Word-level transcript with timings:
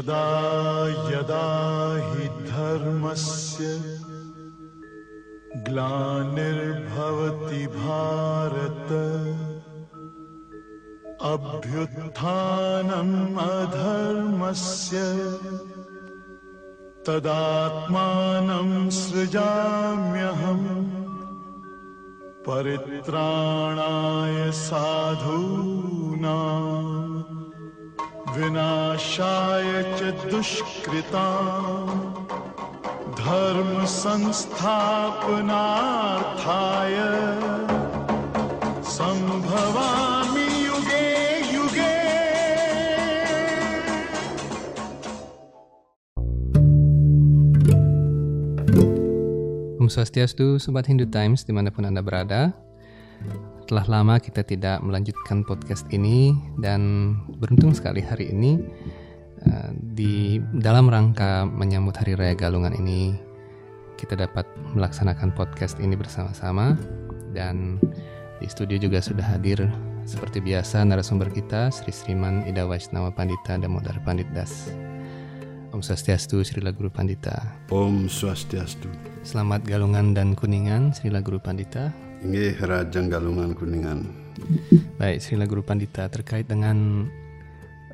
यदा 0.00 0.26
यदा 1.12 1.46
हि 2.10 2.26
धर्मस्य 2.50 3.64
ग्लानिर्भवति 5.66 7.66
भारत 7.74 8.88
अभ्युत्थानम् 11.32 13.12
अधर्मस्य 13.44 15.02
तदात्मानं 17.08 18.72
सृजाम्यहम् 19.02 20.66
परित्राणाय 22.48 24.50
साधूनाम् 24.64 26.69
विनाशाय 28.35 29.71
च 29.97 29.99
दुष्कृता 30.31 31.27
धर्म 33.19 33.69
संस्थापनार्थाय 33.91 34.55
संभवामि 38.95 40.47
युगे 40.65 41.07
युगे 41.53 41.93
Om 49.79 49.87
Swastiastu, 49.89 50.57
Sobat 50.59 50.85
Hindu 50.89 51.05
Times 51.07 51.45
dimanapun 51.45 51.85
Anda 51.87 52.01
berada. 52.01 52.53
Telah 53.70 53.86
lama 53.86 54.18
kita 54.18 54.42
tidak 54.42 54.82
melanjutkan 54.82 55.46
podcast 55.46 55.86
ini 55.94 56.34
dan 56.58 57.14
beruntung 57.38 57.70
sekali 57.70 58.02
hari 58.02 58.34
ini 58.34 58.58
eh, 59.46 59.70
di 59.94 60.42
dalam 60.58 60.90
rangka 60.90 61.46
menyambut 61.46 61.94
Hari 61.94 62.18
Raya 62.18 62.34
Galungan 62.34 62.74
ini 62.74 63.14
kita 63.94 64.18
dapat 64.18 64.42
melaksanakan 64.74 65.30
podcast 65.38 65.78
ini 65.78 65.94
bersama-sama 65.94 66.74
dan 67.30 67.78
di 68.42 68.50
studio 68.50 68.74
juga 68.74 68.98
sudah 68.98 69.22
hadir 69.38 69.62
seperti 70.02 70.42
biasa 70.42 70.82
narasumber 70.82 71.30
kita 71.30 71.70
Sri 71.70 71.94
Sriman 71.94 72.42
Ida 72.50 72.66
Vaisnawa 72.66 73.14
Pandita 73.14 73.54
Damodar 73.54 74.02
Pandit 74.02 74.26
Das. 74.34 74.74
Om 75.70 75.78
Swastiastu, 75.78 76.42
Srila 76.42 76.74
Guru 76.74 76.90
Pandita. 76.90 77.54
Om 77.70 78.10
Swastiastu. 78.10 78.90
Selamat 79.22 79.62
Galungan 79.62 80.10
dan 80.10 80.34
Kuningan, 80.34 80.90
Srila 80.90 81.22
Guru 81.22 81.38
Pandita. 81.38 82.09
Inggih 82.20 82.52
Rajang 82.60 83.08
Galungan 83.08 83.56
Kuningan. 83.56 84.04
Baik, 85.00 85.24
Srila 85.24 85.48
Guru 85.48 85.64
Pandita 85.64 86.04
terkait 86.12 86.44
dengan 86.44 87.08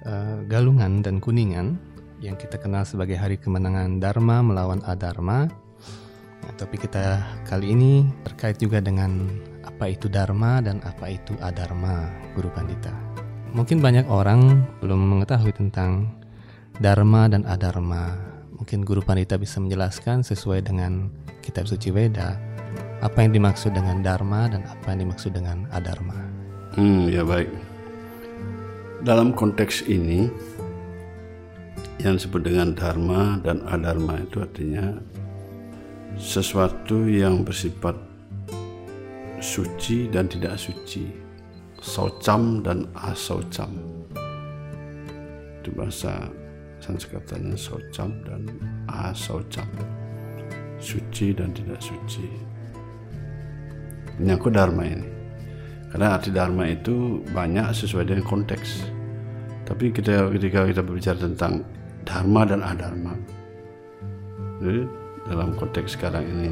uh, 0.03 0.43
Galungan 0.51 0.99
dan 0.99 1.23
Kuningan 1.23 1.79
yang 2.19 2.35
kita 2.35 2.59
kenal 2.59 2.83
sebagai 2.83 3.15
Hari 3.15 3.39
Kemenangan 3.39 4.03
Dharma 4.03 4.43
melawan 4.43 4.83
Adharma. 4.83 5.47
Nah, 6.43 6.53
topik 6.59 6.91
kita 6.91 7.23
kali 7.47 7.71
ini 7.71 8.03
terkait 8.27 8.59
juga 8.59 8.83
dengan 8.83 9.31
apa 9.63 9.95
itu 9.95 10.11
Dharma 10.11 10.59
dan 10.59 10.83
apa 10.83 11.07
itu 11.07 11.39
Adharma, 11.39 12.11
Guru 12.35 12.51
Pandita. 12.51 12.91
Mungkin 13.55 13.79
banyak 13.79 14.11
orang 14.11 14.67
belum 14.83 15.07
mengetahui 15.07 15.55
tentang 15.55 16.11
Dharma 16.83 17.31
dan 17.31 17.47
Adharma. 17.47 18.19
Mungkin 18.59 18.83
Guru 18.83 19.07
Pandita 19.07 19.39
bisa 19.39 19.63
menjelaskan 19.63 20.27
sesuai 20.27 20.67
dengan 20.67 21.15
kitab 21.47 21.71
suci 21.71 21.95
Weda 21.95 22.46
apa 23.05 23.25
yang 23.25 23.37
dimaksud 23.37 23.77
dengan 23.77 24.01
Dharma 24.01 24.49
dan 24.49 24.65
apa 24.65 24.95
yang 24.95 25.09
dimaksud 25.09 25.37
dengan 25.37 25.69
Adharma. 25.73 26.17
Hmm, 26.77 27.09
ya 27.09 27.25
baik. 27.25 27.49
Dalam 29.01 29.33
konteks 29.33 29.89
ini 29.89 30.29
yang 32.05 32.21
disebut 32.21 32.45
dengan 32.45 32.77
dharma 32.77 33.41
dan 33.41 33.65
adharma 33.65 34.21
itu 34.21 34.45
artinya 34.45 34.93
sesuatu 36.21 37.09
yang 37.09 37.41
bersifat 37.41 37.97
suci 39.41 40.09
dan 40.13 40.29
tidak 40.29 40.61
suci, 40.61 41.09
saucam 41.81 42.61
dan 42.61 42.85
asaucam. 42.93 43.73
Itu 45.65 45.73
bahasa 45.73 46.29
Sanskertanya 46.77 47.57
saucam 47.57 48.13
dan 48.23 48.47
asaucam, 48.87 49.67
suci 50.79 51.33
dan 51.33 51.51
tidak 51.57 51.81
suci. 51.81 52.46
Menyangkut 54.17 54.53
dharma 54.57 54.83
ini. 54.87 55.09
Karena 55.93 56.17
arti 56.17 56.31
dharma 56.33 56.69
itu 56.69 57.25
banyak 57.33 57.73
sesuai 57.73 58.09
dengan 58.09 58.25
konteks. 58.25 58.89
Tapi 59.67 59.91
kita 59.91 60.31
ketika 60.31 60.67
kita 60.69 60.81
berbicara 60.85 61.19
tentang 61.19 61.67
dharma 62.07 62.47
dan 62.47 62.63
adharma, 62.63 63.19
jadi 64.63 64.87
dalam 65.27 65.59
konteks 65.59 65.99
sekarang 65.99 66.23
ini, 66.23 66.51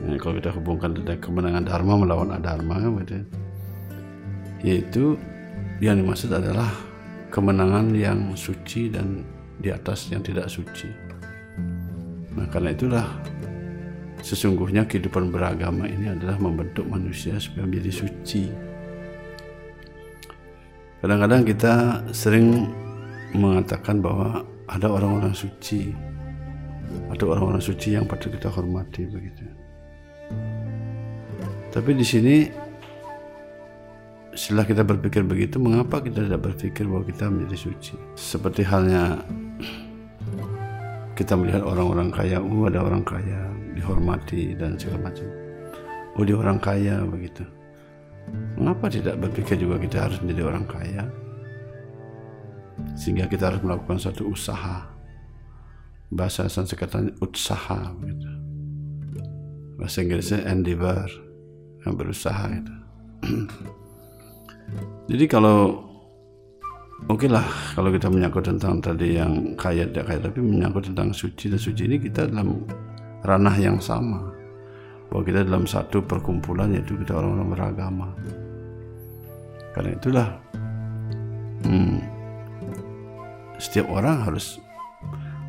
ya, 0.00 0.16
kalau 0.16 0.40
kita 0.40 0.50
hubungkan 0.56 0.96
tentang 0.96 1.20
kemenangan 1.20 1.64
dharma 1.68 1.92
melawan 2.00 2.30
adharma, 2.32 2.80
gitu, 3.04 3.20
yaitu 4.64 5.04
yang 5.84 6.00
dimaksud 6.00 6.32
adalah 6.32 6.72
kemenangan 7.28 7.92
yang 7.92 8.32
suci 8.32 8.88
dan 8.88 9.22
di 9.60 9.68
atas 9.68 10.08
yang 10.08 10.24
tidak 10.24 10.48
suci. 10.48 10.88
Nah, 12.34 12.48
karena 12.50 12.74
itulah 12.74 13.06
sesungguhnya 14.24 14.88
kehidupan 14.88 15.28
beragama 15.28 15.84
ini 15.84 16.08
adalah 16.08 16.40
membentuk 16.40 16.88
manusia 16.88 17.36
supaya 17.36 17.68
menjadi 17.68 17.92
suci. 17.92 18.48
Kadang-kadang 21.04 21.44
kita 21.44 21.74
sering 22.16 22.64
mengatakan 23.36 24.00
bahwa 24.00 24.40
ada 24.64 24.88
orang-orang 24.88 25.36
suci, 25.36 25.92
ada 27.12 27.24
orang-orang 27.28 27.60
suci 27.60 27.92
yang 27.92 28.08
patut 28.08 28.32
kita 28.32 28.48
hormati 28.48 29.04
begitu. 29.04 29.44
Tapi 31.68 31.90
di 31.92 32.06
sini 32.06 32.36
setelah 34.32 34.64
kita 34.64 34.82
berpikir 34.88 35.20
begitu, 35.28 35.60
mengapa 35.60 36.00
kita 36.00 36.24
tidak 36.24 36.40
berpikir 36.48 36.88
bahwa 36.88 37.04
kita 37.04 37.28
menjadi 37.28 37.58
suci? 37.60 37.94
Seperti 38.16 38.64
halnya 38.64 39.20
kita 41.12 41.36
melihat 41.36 41.60
orang-orang 41.60 42.08
kaya, 42.08 42.40
oh 42.40 42.64
ada 42.64 42.80
orang 42.80 43.04
kaya 43.04 43.53
dihormati 43.74 44.54
dan 44.54 44.78
segala 44.78 45.10
macam. 45.10 45.26
Oh 46.14 46.22
dia 46.22 46.38
orang 46.38 46.62
kaya 46.62 47.02
begitu. 47.02 47.42
Mengapa 48.56 48.88
tidak 48.88 49.20
berpikir 49.20 49.58
juga 49.60 49.76
kita 49.82 50.08
harus 50.08 50.18
menjadi 50.22 50.42
orang 50.48 50.64
kaya? 50.64 51.04
Sehingga 52.94 53.26
kita 53.26 53.50
harus 53.52 53.60
melakukan 53.60 53.98
suatu 53.98 54.30
usaha. 54.30 54.88
Bahasa 56.14 56.46
Sanskertanya 56.46 57.10
usaha 57.18 57.90
begitu. 57.98 58.30
Bahasa 59.74 60.06
Inggrisnya 60.06 60.46
endeavor, 60.46 61.10
yang 61.82 61.94
berusaha 61.98 62.46
itu. 62.54 62.74
Jadi 65.10 65.24
kalau 65.28 65.84
oke 67.10 67.26
lah 67.28 67.44
kalau 67.76 67.92
kita 67.92 68.08
menyangkut 68.08 68.46
tentang 68.48 68.80
tadi 68.80 69.20
yang 69.20 69.58
kaya 69.58 69.84
tidak 69.90 70.08
kaya, 70.08 70.20
tapi 70.24 70.38
menyangkut 70.40 70.88
tentang 70.88 71.12
suci 71.12 71.52
dan 71.52 71.60
suci 71.60 71.82
ini 71.84 71.96
kita 72.00 72.30
dalam 72.30 72.64
ranah 73.24 73.56
yang 73.56 73.80
sama. 73.80 74.30
Bahwa 75.08 75.22
kita 75.24 75.42
dalam 75.42 75.64
satu 75.64 76.04
perkumpulan 76.04 76.70
yaitu 76.76 76.94
kita 77.00 77.16
orang-orang 77.16 77.48
beragama. 77.50 78.08
Karena 79.74 79.90
itulah 79.96 80.28
hmm, 81.66 81.98
setiap 83.58 83.90
orang 83.90 84.22
harus 84.22 84.62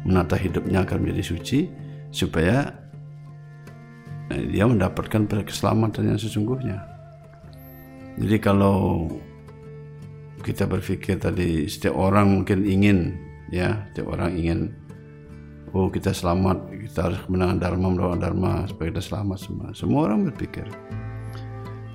menata 0.06 0.38
hidupnya 0.38 0.86
agar 0.86 1.02
menjadi 1.02 1.24
suci 1.36 1.60
supaya 2.14 2.70
eh, 4.32 4.44
dia 4.50 4.66
mendapatkan 4.66 5.46
keselamatan 5.46 6.16
yang 6.16 6.20
sesungguhnya. 6.22 6.78
Jadi 8.16 8.38
kalau 8.40 9.10
kita 10.46 10.70
berpikir 10.70 11.18
tadi 11.18 11.66
setiap 11.66 11.98
orang 11.98 12.32
mungkin 12.32 12.64
ingin 12.64 13.18
ya 13.50 13.90
setiap 13.92 14.14
orang 14.14 14.38
ingin 14.38 14.72
oh 15.76 15.92
kita 15.92 16.16
selamat. 16.16 16.72
Kita 16.88 17.12
harus 17.12 17.20
kemenangan 17.28 17.60
dharma 17.60 17.88
melawan 17.92 18.20
dharma 18.24 18.64
supaya 18.66 18.96
kita 18.96 19.04
selamat 19.04 19.38
semua. 19.38 19.68
Semua 19.76 20.00
orang 20.08 20.32
berpikir. 20.32 20.66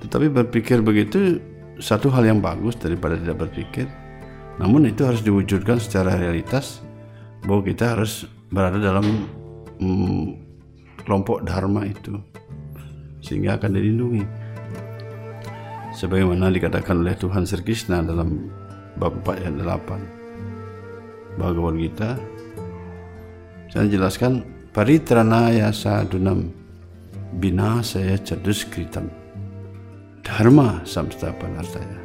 Tetapi 0.05 0.29
berpikir 0.29 0.85
begitu 0.85 1.41
satu 1.81 2.13
hal 2.13 2.29
yang 2.29 2.39
bagus 2.39 2.77
daripada 2.77 3.17
tidak 3.17 3.49
berpikir 3.49 3.89
namun 4.61 4.85
itu 4.85 5.01
harus 5.01 5.25
diwujudkan 5.25 5.81
secara 5.81 6.13
realitas 6.13 6.85
bahwa 7.49 7.65
kita 7.65 7.97
harus 7.97 8.29
berada 8.53 8.77
dalam 8.77 9.25
hmm, 9.81 10.37
kelompok 11.01 11.41
dharma 11.41 11.89
itu 11.89 12.13
sehingga 13.25 13.57
akan 13.57 13.73
dilindungi. 13.73 14.23
Sebagaimana 15.97 16.53
dikatakan 16.53 17.01
oleh 17.01 17.17
Tuhan 17.17 17.43
Sri 17.43 17.65
Krishna 17.65 18.05
dalam 18.05 18.53
bab 18.95 19.11
4 19.27 19.43
ayat 19.43 19.55
8 19.59 21.35
Bhagavad 21.35 21.75
Gita 21.75 22.15
saya 23.71 23.87
jelaskan 23.87 24.43
paritranaya 24.75 25.71
sadunam 25.71 26.51
binasaya 27.39 28.19
chaduskritam 28.19 29.07
dharma 30.27 30.83
samstapanartaya 30.83 31.99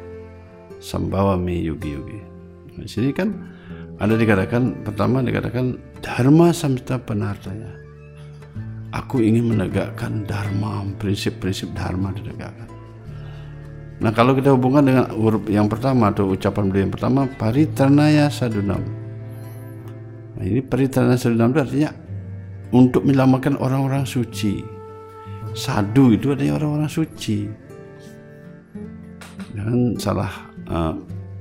sambawami 0.79 1.67
yugi 1.67 1.91
yugi. 1.91 2.19
Di 2.71 2.87
sini 2.87 3.11
kan 3.11 3.35
ada 3.99 4.15
dikatakan 4.15 4.87
pertama 4.87 5.19
dikatakan 5.19 5.75
dharma 5.99 6.55
samsta 6.55 7.03
penartaya 7.03 7.67
aku 8.95 9.19
ingin 9.19 9.51
menegakkan 9.51 10.23
dharma 10.23 10.87
prinsip-prinsip 10.95 11.75
dharma 11.75 12.15
ditegakkan. 12.15 12.71
Nah 13.99 14.15
kalau 14.15 14.37
kita 14.37 14.55
hubungkan 14.55 14.87
dengan 14.87 15.11
huruf 15.11 15.43
yang 15.51 15.67
pertama 15.67 16.15
atau 16.15 16.31
ucapan 16.31 16.71
beliau 16.71 16.83
yang 16.87 16.93
pertama 16.95 17.27
paritranaya 17.35 18.31
sadunam 18.31 18.79
nah 18.79 19.06
ini 20.47 20.59
sadunam 21.19 21.51
itu 21.51 21.59
artinya 21.61 21.91
untuk 22.71 23.03
menyelamatkan 23.07 23.55
orang-orang 23.59 24.03
suci. 24.03 24.63
Sadu 25.55 26.13
itu 26.13 26.31
artinya 26.35 26.59
orang-orang 26.59 26.91
suci. 26.91 27.47
Jangan 29.57 29.97
salah 29.97 30.31
uh, 30.69 30.93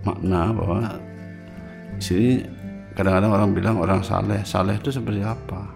makna 0.07 0.55
bahwa 0.55 0.79
di 1.99 2.03
sini 2.03 2.29
kadang-kadang 2.97 3.33
orang 3.35 3.51
bilang 3.53 3.77
orang 3.83 4.01
saleh. 4.01 4.41
Saleh 4.47 4.79
itu 4.79 4.89
seperti 4.89 5.21
apa? 5.21 5.69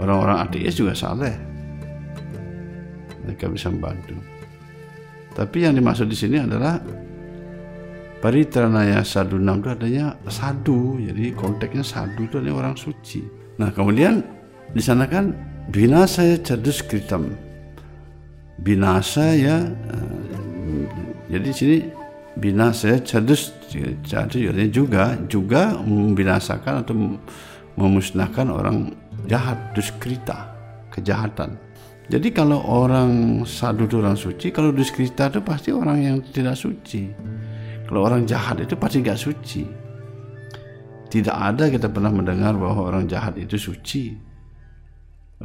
Orang-orang 0.00 0.40
ateis 0.40 0.78
juga 0.78 0.96
saleh. 0.96 1.36
Mereka 3.22 3.52
bisa 3.52 3.68
membantu. 3.68 4.16
Tapi 5.32 5.64
yang 5.64 5.76
dimaksud 5.76 6.08
di 6.08 6.16
sini 6.16 6.40
adalah 6.40 6.80
paritranaya 8.22 9.02
sadunam 9.02 9.58
itu 9.58 9.68
adanya 9.74 10.14
sadu. 10.30 11.02
Jadi 11.02 11.34
konteksnya 11.34 11.82
sadu 11.82 12.30
itu 12.30 12.38
adalah 12.38 12.70
orang 12.70 12.76
suci. 12.78 13.26
Nah 13.58 13.74
kemudian 13.74 14.22
di 14.70 14.80
sana 14.80 15.10
kan 15.10 15.34
binasa 15.68 16.38
cerdus 16.38 16.86
kritam. 16.86 17.34
Binasa 18.62 19.34
ya 19.34 19.66
eh, 19.66 20.86
jadi 21.34 21.44
di 21.50 21.52
sini 21.52 21.76
binasa 22.38 23.02
cerdus 23.02 23.50
artinya 24.14 24.64
juga 24.70 25.18
juga 25.26 25.74
membinasakan 25.82 26.86
atau 26.86 26.94
memusnahkan 27.74 28.46
orang 28.48 28.94
jahat 29.26 29.58
duskrita 29.74 30.46
kejahatan. 30.94 31.58
Jadi 32.12 32.28
kalau 32.34 32.60
orang 32.66 33.42
sadu 33.48 33.88
itu 33.88 33.98
orang 33.98 34.18
suci 34.18 34.52
kalau 34.52 34.70
duskrita 34.70 35.32
itu 35.32 35.40
pasti 35.40 35.72
orang 35.72 35.98
yang 36.02 36.16
tidak 36.20 36.58
suci 36.60 37.08
kalau 37.92 38.08
orang 38.08 38.24
jahat 38.24 38.56
itu 38.64 38.72
pasti 38.80 39.04
gak 39.04 39.20
suci 39.20 39.62
tidak 41.12 41.36
ada 41.36 41.68
kita 41.68 41.92
pernah 41.92 42.08
mendengar 42.08 42.56
bahwa 42.56 42.88
orang 42.88 43.04
jahat 43.04 43.36
itu 43.36 43.60
suci 43.60 44.16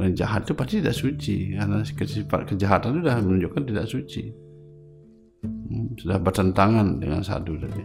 orang 0.00 0.16
jahat 0.16 0.48
itu 0.48 0.56
pasti 0.56 0.80
tidak 0.80 0.96
suci 0.96 1.36
karena 1.52 1.84
sifat 1.84 2.48
kejahatan 2.48 2.88
itu 2.96 2.98
sudah 3.04 3.16
menunjukkan 3.20 3.62
tidak 3.68 3.84
suci 3.84 4.48
Hmm, 5.38 5.94
sudah 5.94 6.18
bertentangan 6.18 6.98
dengan 6.98 7.22
sadu 7.22 7.54
tadi. 7.62 7.82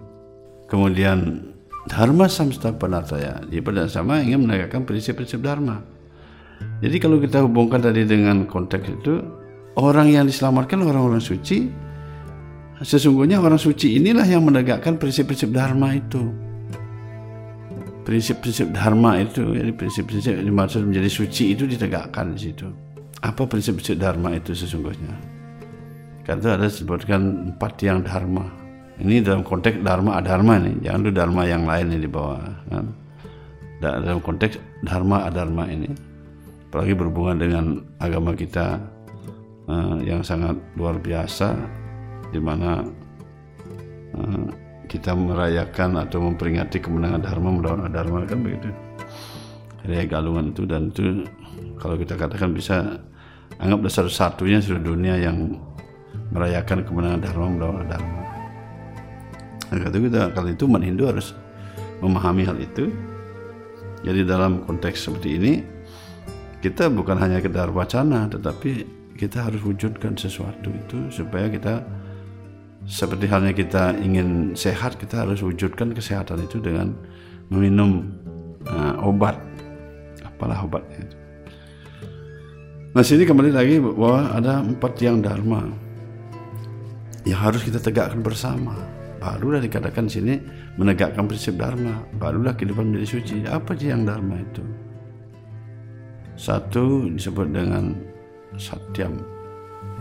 Kemudian 0.65 1.51
Dharma 1.85 2.25
samsta 2.25 2.73
panataya. 2.73 3.43
Jadi 3.45 3.59
pada 3.59 3.85
sama 3.91 4.23
ingin 4.23 4.47
menegakkan 4.47 4.87
prinsip-prinsip 4.87 5.43
Dharma. 5.43 5.83
Jadi 6.79 6.95
kalau 6.97 7.19
kita 7.19 7.43
hubungkan 7.43 7.83
tadi 7.83 8.07
dengan 8.07 8.47
konteks 8.47 8.87
itu, 8.87 9.19
orang 9.75 10.15
yang 10.15 10.25
diselamatkan 10.25 10.79
orang-orang 10.79 11.19
suci, 11.19 11.67
sesungguhnya 12.81 13.37
orang 13.37 13.61
suci 13.61 14.01
inilah 14.01 14.25
yang 14.25 14.41
menegakkan 14.47 14.97
prinsip-prinsip 14.97 15.53
Dharma 15.53 15.93
itu. 15.93 16.25
Prinsip-prinsip 18.03 18.73
Dharma 18.73 19.21
itu, 19.21 19.53
jadi 19.53 19.71
prinsip-prinsip 19.75 20.41
yang 20.41 20.47
dimaksud 20.49 20.81
menjadi 20.87 21.09
suci 21.11 21.53
itu 21.53 21.69
ditegakkan 21.69 22.33
di 22.33 22.49
situ. 22.49 22.67
Apa 23.21 23.45
prinsip-prinsip 23.45 24.01
Dharma 24.01 24.33
itu 24.33 24.57
sesungguhnya? 24.57 25.33
Kata 26.23 26.55
ada 26.55 26.71
sebutkan 26.71 27.51
empat 27.51 27.83
yang 27.83 27.99
dharma. 27.99 28.47
Ini 28.95 29.19
dalam 29.19 29.43
konteks 29.43 29.83
dharma 29.83 30.23
adharma 30.23 30.55
ini, 30.55 30.79
jangan 30.79 30.99
lu 31.03 31.11
dharma 31.11 31.43
yang 31.43 31.67
lain 31.67 31.91
di 31.99 32.07
bawah. 32.07 32.39
Kan? 32.71 32.85
Dalam 33.83 34.23
konteks 34.23 34.55
dharma 34.87 35.27
adharma 35.27 35.67
ini, 35.67 35.91
apalagi 36.71 36.95
berhubungan 36.95 37.37
dengan 37.43 37.65
agama 37.99 38.31
kita 38.31 38.79
uh, 39.67 39.99
yang 39.99 40.23
sangat 40.23 40.55
luar 40.79 40.95
biasa, 40.95 41.59
di 42.33 42.41
mana 42.41 42.81
uh, 44.17 44.45
kita 44.89 45.13
merayakan 45.13 46.01
atau 46.01 46.17
memperingati 46.25 46.81
kemenangan 46.81 47.21
dharma 47.21 47.49
melawan 47.53 47.81
adharma 47.85 48.25
kan 48.25 48.41
begitu. 48.41 48.69
Hari 49.85 50.09
galungan 50.09 50.55
itu 50.55 50.63
dan 50.65 50.89
itu 50.89 51.27
kalau 51.77 51.99
kita 51.99 52.15
katakan 52.15 52.55
bisa 52.55 53.03
anggap 53.59 53.79
dasar 53.85 54.07
satunya 54.07 54.63
seluruh 54.63 54.95
dunia 54.95 55.19
yang 55.19 55.59
merayakan 56.33 56.81
kemenangan 56.87 57.19
Dharma 57.21 57.47
melawan 57.51 57.85
Dharma. 57.85 58.21
Nah, 59.73 59.79
kata 59.81 59.97
kita 59.97 60.21
kalau 60.37 60.49
itu 60.53 60.63
umat 60.69 60.83
Hindu 60.85 61.03
harus 61.09 61.33
memahami 62.01 62.43
hal 62.45 62.57
itu. 62.61 62.93
Jadi 64.03 64.27
dalam 64.27 64.67
konteks 64.67 65.07
seperti 65.07 65.29
ini 65.39 65.53
kita 66.59 66.91
bukan 66.91 67.19
hanya 67.19 67.39
kedar 67.39 67.71
wacana, 67.71 68.27
tetapi 68.27 68.85
kita 69.15 69.47
harus 69.47 69.63
wujudkan 69.63 70.15
sesuatu 70.15 70.71
itu 70.71 71.07
supaya 71.11 71.47
kita 71.47 71.83
seperti 72.83 73.31
halnya 73.31 73.55
kita 73.55 73.95
ingin 74.03 74.53
sehat, 74.53 74.99
kita 74.99 75.23
harus 75.23 75.39
wujudkan 75.39 75.95
kesehatan 75.95 76.43
itu 76.43 76.59
dengan 76.59 76.91
meminum 77.47 78.11
uh, 78.67 78.99
obat, 78.99 79.39
apalah 80.23 80.59
obatnya 80.63 81.07
itu. 81.07 81.17
Nah 82.93 83.01
sini 83.01 83.25
kembali 83.25 83.49
lagi 83.49 83.81
bahwa 83.81 84.29
ada 84.37 84.61
empat 84.61 84.93
yang 85.01 85.17
dharma 85.17 85.65
yang 87.25 87.39
harus 87.39 87.63
kita 87.65 87.81
tegakkan 87.81 88.21
bersama. 88.21 88.75
Barulah 89.17 89.63
dikatakan 89.63 90.05
sini 90.11 90.37
menegakkan 90.75 91.25
prinsip 91.25 91.55
dharma. 91.55 92.03
Barulah 92.19 92.53
kehidupan 92.53 92.91
menjadi 92.91 93.07
suci. 93.17 93.35
Apa 93.47 93.73
sih 93.79 93.89
yang 93.89 94.03
dharma 94.03 94.35
itu? 94.43 94.61
Satu 96.35 97.07
disebut 97.07 97.47
dengan 97.49 97.95
satyam. 98.59 99.32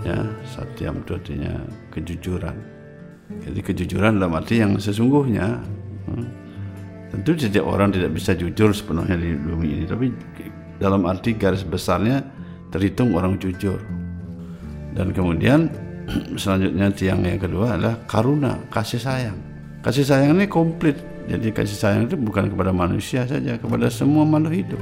Ya, 0.02 0.18
satyam 0.42 1.06
itu 1.06 1.14
artinya 1.14 1.52
kejujuran. 1.94 2.56
Jadi 3.46 3.60
kejujuran 3.62 4.18
dalam 4.18 4.34
arti 4.34 4.58
yang 4.58 4.74
sesungguhnya. 4.76 5.62
Hmm. 6.10 6.26
Tentu 7.14 7.36
setiap 7.38 7.68
orang 7.68 7.92
tidak 7.92 8.16
bisa 8.16 8.32
jujur 8.34 8.72
sepenuhnya 8.72 9.14
di 9.14 9.36
bumi 9.36 9.68
ini, 9.78 9.84
tapi 9.84 10.10
dalam 10.80 11.06
arti 11.06 11.36
garis 11.36 11.62
besarnya 11.62 12.24
terhitung 12.74 13.14
orang 13.14 13.38
jujur. 13.38 13.78
Dan 14.96 15.14
kemudian 15.14 15.70
selanjutnya 16.40 16.90
tiang 16.92 17.22
yang 17.22 17.40
kedua 17.40 17.78
adalah 17.78 17.96
karuna 18.10 18.58
kasih 18.72 19.00
sayang 19.00 19.38
kasih 19.82 20.06
sayang 20.06 20.38
ini 20.38 20.46
komplit 20.46 20.98
jadi 21.26 21.54
kasih 21.54 21.78
sayang 21.78 22.02
itu 22.10 22.16
bukan 22.18 22.50
kepada 22.50 22.74
manusia 22.74 23.26
saja 23.26 23.58
kepada 23.58 23.86
semua 23.90 24.26
makhluk 24.26 24.54
hidup 24.54 24.80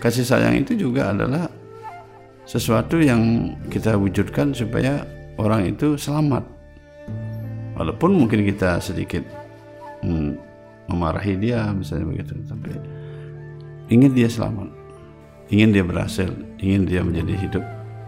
kasih 0.00 0.24
sayang 0.24 0.60
itu 0.60 0.76
juga 0.76 1.12
adalah 1.12 1.48
sesuatu 2.48 2.96
yang 2.96 3.52
kita 3.68 3.92
wujudkan 4.00 4.56
supaya 4.56 5.04
orang 5.36 5.68
itu 5.68 6.00
selamat. 6.00 6.40
Walaupun 7.76 8.24
mungkin 8.24 8.40
kita 8.48 8.80
sedikit 8.80 9.20
hmm, 10.00 10.32
memarahi 10.88 11.36
dia 11.36 11.68
misalnya 11.76 12.08
begitu 12.08 12.32
tapi 12.48 12.72
ingin 13.92 14.16
dia 14.16 14.32
selamat. 14.32 14.72
Ingin 15.52 15.76
dia 15.76 15.84
berhasil 15.84 16.32
ingin 16.56 16.88
dia 16.88 17.04
menjadi 17.04 17.34
hidup 17.36 17.64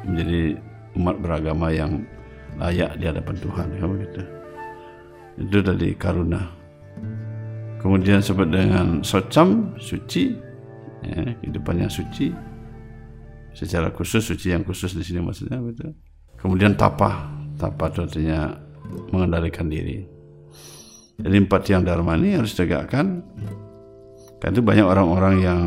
menjadi 0.08 0.56
umat 0.96 1.16
beragama 1.20 1.68
yang 1.68 2.00
layak 2.56 2.96
di 2.96 3.04
hadapan 3.12 3.36
Tuhan 3.44 3.66
ya 3.76 3.84
begitu. 3.84 4.22
Itu 5.36 5.58
dari 5.60 5.92
karuna. 6.00 6.48
Kemudian 7.80 8.24
sebut 8.24 8.48
dengan 8.48 9.04
socam 9.04 9.76
suci 9.76 10.32
ya, 11.04 11.32
kehidupan 11.44 11.84
yang 11.84 11.92
suci 11.92 12.49
secara 13.54 13.90
khusus 13.90 14.22
suci 14.24 14.54
yang 14.54 14.62
khusus 14.62 14.94
di 14.94 15.02
sini 15.02 15.20
maksudnya 15.20 15.58
betul 15.58 15.94
kemudian 16.38 16.74
tapa 16.78 17.40
tapa 17.60 17.92
itu 17.92 18.00
artinya 18.08 18.70
mengendalikan 19.12 19.68
diri. 19.68 20.02
Jadi 21.20 21.36
empat 21.36 21.62
yang 21.68 21.84
dharma 21.84 22.16
ini 22.16 22.40
harus 22.40 22.56
tegakkan. 22.56 23.20
Kan 24.40 24.50
itu 24.56 24.64
banyak 24.64 24.86
orang-orang 24.88 25.34
yang 25.44 25.60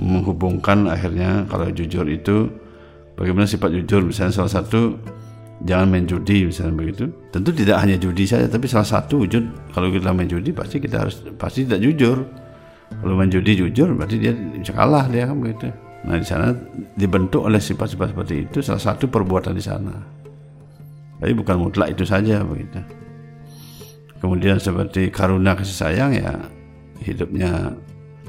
menghubungkan 0.00 0.88
akhirnya 0.88 1.44
kalau 1.52 1.68
jujur 1.68 2.08
itu 2.08 2.48
bagaimana 3.20 3.44
sifat 3.44 3.76
jujur. 3.76 4.00
Misalnya 4.08 4.32
salah 4.32 4.52
satu 4.64 4.96
jangan 5.68 5.92
main 5.92 6.08
judi 6.08 6.48
misalnya 6.48 6.72
begitu. 6.72 7.12
Tentu 7.28 7.52
tidak 7.52 7.84
hanya 7.84 8.00
judi 8.00 8.24
saja 8.24 8.48
tapi 8.48 8.64
salah 8.64 8.88
satu 8.88 9.28
wujud 9.28 9.76
kalau 9.76 9.92
kita 9.92 10.08
main 10.16 10.30
judi 10.30 10.56
pasti 10.56 10.80
kita 10.80 11.04
harus 11.04 11.20
pasti 11.36 11.68
tidak 11.68 11.84
jujur. 11.84 12.24
Kalau 12.88 13.12
main 13.12 13.28
judi 13.28 13.60
jujur 13.60 13.92
berarti 13.92 14.16
dia 14.16 14.32
bisa 14.32 14.72
kalah 14.72 15.04
dia 15.12 15.28
kan 15.28 15.36
begitu 15.36 15.68
nah 16.06 16.14
di 16.14 16.26
sana 16.26 16.54
dibentuk 16.94 17.42
oleh 17.42 17.58
sifat-sifat 17.58 18.14
seperti 18.14 18.34
itu 18.46 18.58
salah 18.62 18.82
satu 18.82 19.10
perbuatan 19.10 19.54
di 19.54 19.64
sana. 19.64 19.94
Tapi 21.18 21.32
bukan 21.34 21.56
mutlak 21.58 21.98
itu 21.98 22.06
saja 22.06 22.46
begitu. 22.46 22.78
Kemudian 24.18 24.58
seperti 24.58 25.10
karuna 25.10 25.54
kasih 25.58 25.78
sayang 25.78 26.10
ya 26.14 26.34
hidupnya 27.02 27.74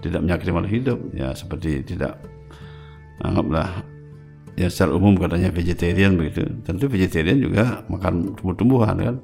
tidak 0.02 0.22
menyakiti 0.26 0.52
malu 0.54 0.70
hidup 0.70 0.98
ya 1.14 1.34
seperti 1.34 1.82
tidak 1.82 2.18
anggaplah 3.22 3.84
ya 4.56 4.68
secara 4.70 4.96
umum 4.96 5.18
katanya 5.18 5.50
vegetarian 5.54 6.18
begitu. 6.18 6.46
Tentu 6.66 6.90
vegetarian 6.90 7.40
juga 7.42 7.86
makan 7.88 8.36
tumbuh-tumbuhan 8.38 8.96
kan? 9.00 9.16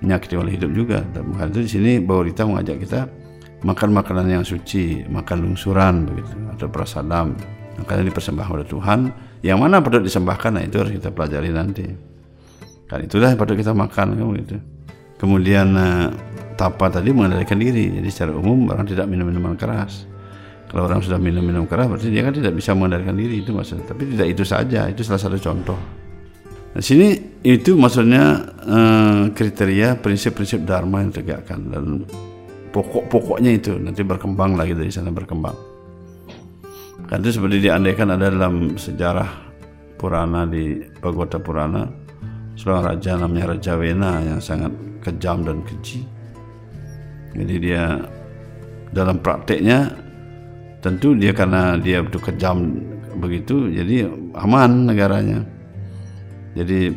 Menyakiti 0.00 0.34
oleh 0.40 0.56
hidup 0.56 0.70
juga. 0.72 1.04
Dan 1.12 1.28
itu 1.52 1.60
di 1.64 1.70
sini 1.70 1.92
bahwa 2.00 2.22
kita 2.24 2.42
mengajak 2.48 2.76
kita 2.80 3.00
makan 3.60 3.90
makanan 3.92 4.26
yang 4.40 4.44
suci, 4.44 5.04
makan 5.04 5.44
lungsuran 5.44 6.08
begitu 6.08 6.32
atau 6.56 6.66
prasadam. 6.72 7.36
Makanan 7.78 8.10
dipersembahkan 8.10 8.52
oleh 8.56 8.66
Tuhan. 8.66 9.00
Yang 9.40 9.58
mana 9.60 9.80
patut 9.80 10.02
disembahkan, 10.04 10.50
nah 10.58 10.62
itu 10.64 10.76
harus 10.80 10.92
kita 10.92 11.14
pelajari 11.14 11.48
nanti. 11.54 11.86
Kan 12.90 13.06
itulah 13.06 13.30
yang 13.30 13.38
patut 13.38 13.54
kita 13.54 13.70
makan 13.70 14.18
kan 14.18 14.26
begitu. 14.26 14.58
Kemudian 15.16 15.72
eh, 15.78 16.08
tapa 16.58 16.90
tadi 16.90 17.14
mengendalikan 17.14 17.56
diri. 17.56 17.88
Jadi 18.00 18.08
secara 18.10 18.34
umum 18.34 18.66
orang 18.68 18.84
tidak 18.84 19.06
minum 19.06 19.30
minuman 19.30 19.54
keras. 19.54 20.10
Kalau 20.66 20.86
orang 20.86 21.02
sudah 21.02 21.18
minum 21.18 21.42
minum 21.42 21.66
keras 21.66 21.90
berarti 21.90 22.10
dia 22.14 22.22
kan 22.22 22.34
tidak 22.34 22.54
bisa 22.54 22.74
mengendalikan 22.74 23.14
diri 23.14 23.40
itu 23.40 23.54
maksudnya. 23.54 23.86
Tapi 23.86 24.02
tidak 24.16 24.26
itu 24.34 24.42
saja, 24.42 24.80
itu 24.90 25.00
salah 25.06 25.22
satu 25.22 25.38
contoh. 25.38 25.78
Nah, 26.70 26.82
sini 26.82 27.38
itu 27.46 27.78
maksudnya 27.78 28.44
eh, 28.66 29.22
kriteria 29.32 30.02
prinsip-prinsip 30.02 30.66
dharma 30.66 31.06
yang 31.06 31.14
ditegakkan 31.14 31.60
dan 31.70 31.84
pokok-pokoknya 32.70 33.50
itu 33.54 33.78
nanti 33.78 34.02
berkembang 34.02 34.58
lagi 34.58 34.74
dari 34.74 34.90
sana 34.90 35.10
berkembang. 35.14 35.69
Kan 37.10 37.26
itu 37.26 37.42
seperti 37.42 37.66
diandaikan 37.66 38.14
ada 38.14 38.30
dalam 38.30 38.78
sejarah 38.78 39.26
Purana 39.98 40.46
di 40.46 40.78
Bhagavata 41.02 41.42
Purana 41.42 41.90
seorang 42.54 42.94
raja 42.94 43.18
namanya 43.18 43.58
Raja 43.58 43.74
Wena 43.74 44.22
yang 44.22 44.38
sangat 44.38 44.70
kejam 45.02 45.42
dan 45.42 45.66
keji. 45.66 46.06
Jadi 47.34 47.54
dia 47.58 47.98
dalam 48.94 49.18
prakteknya 49.18 49.90
tentu 50.78 51.18
dia 51.18 51.34
karena 51.34 51.74
dia 51.82 51.98
betul 51.98 52.22
kejam 52.22 52.78
begitu 53.18 53.66
jadi 53.74 54.06
aman 54.38 54.86
negaranya. 54.86 55.42
Jadi 56.54 56.94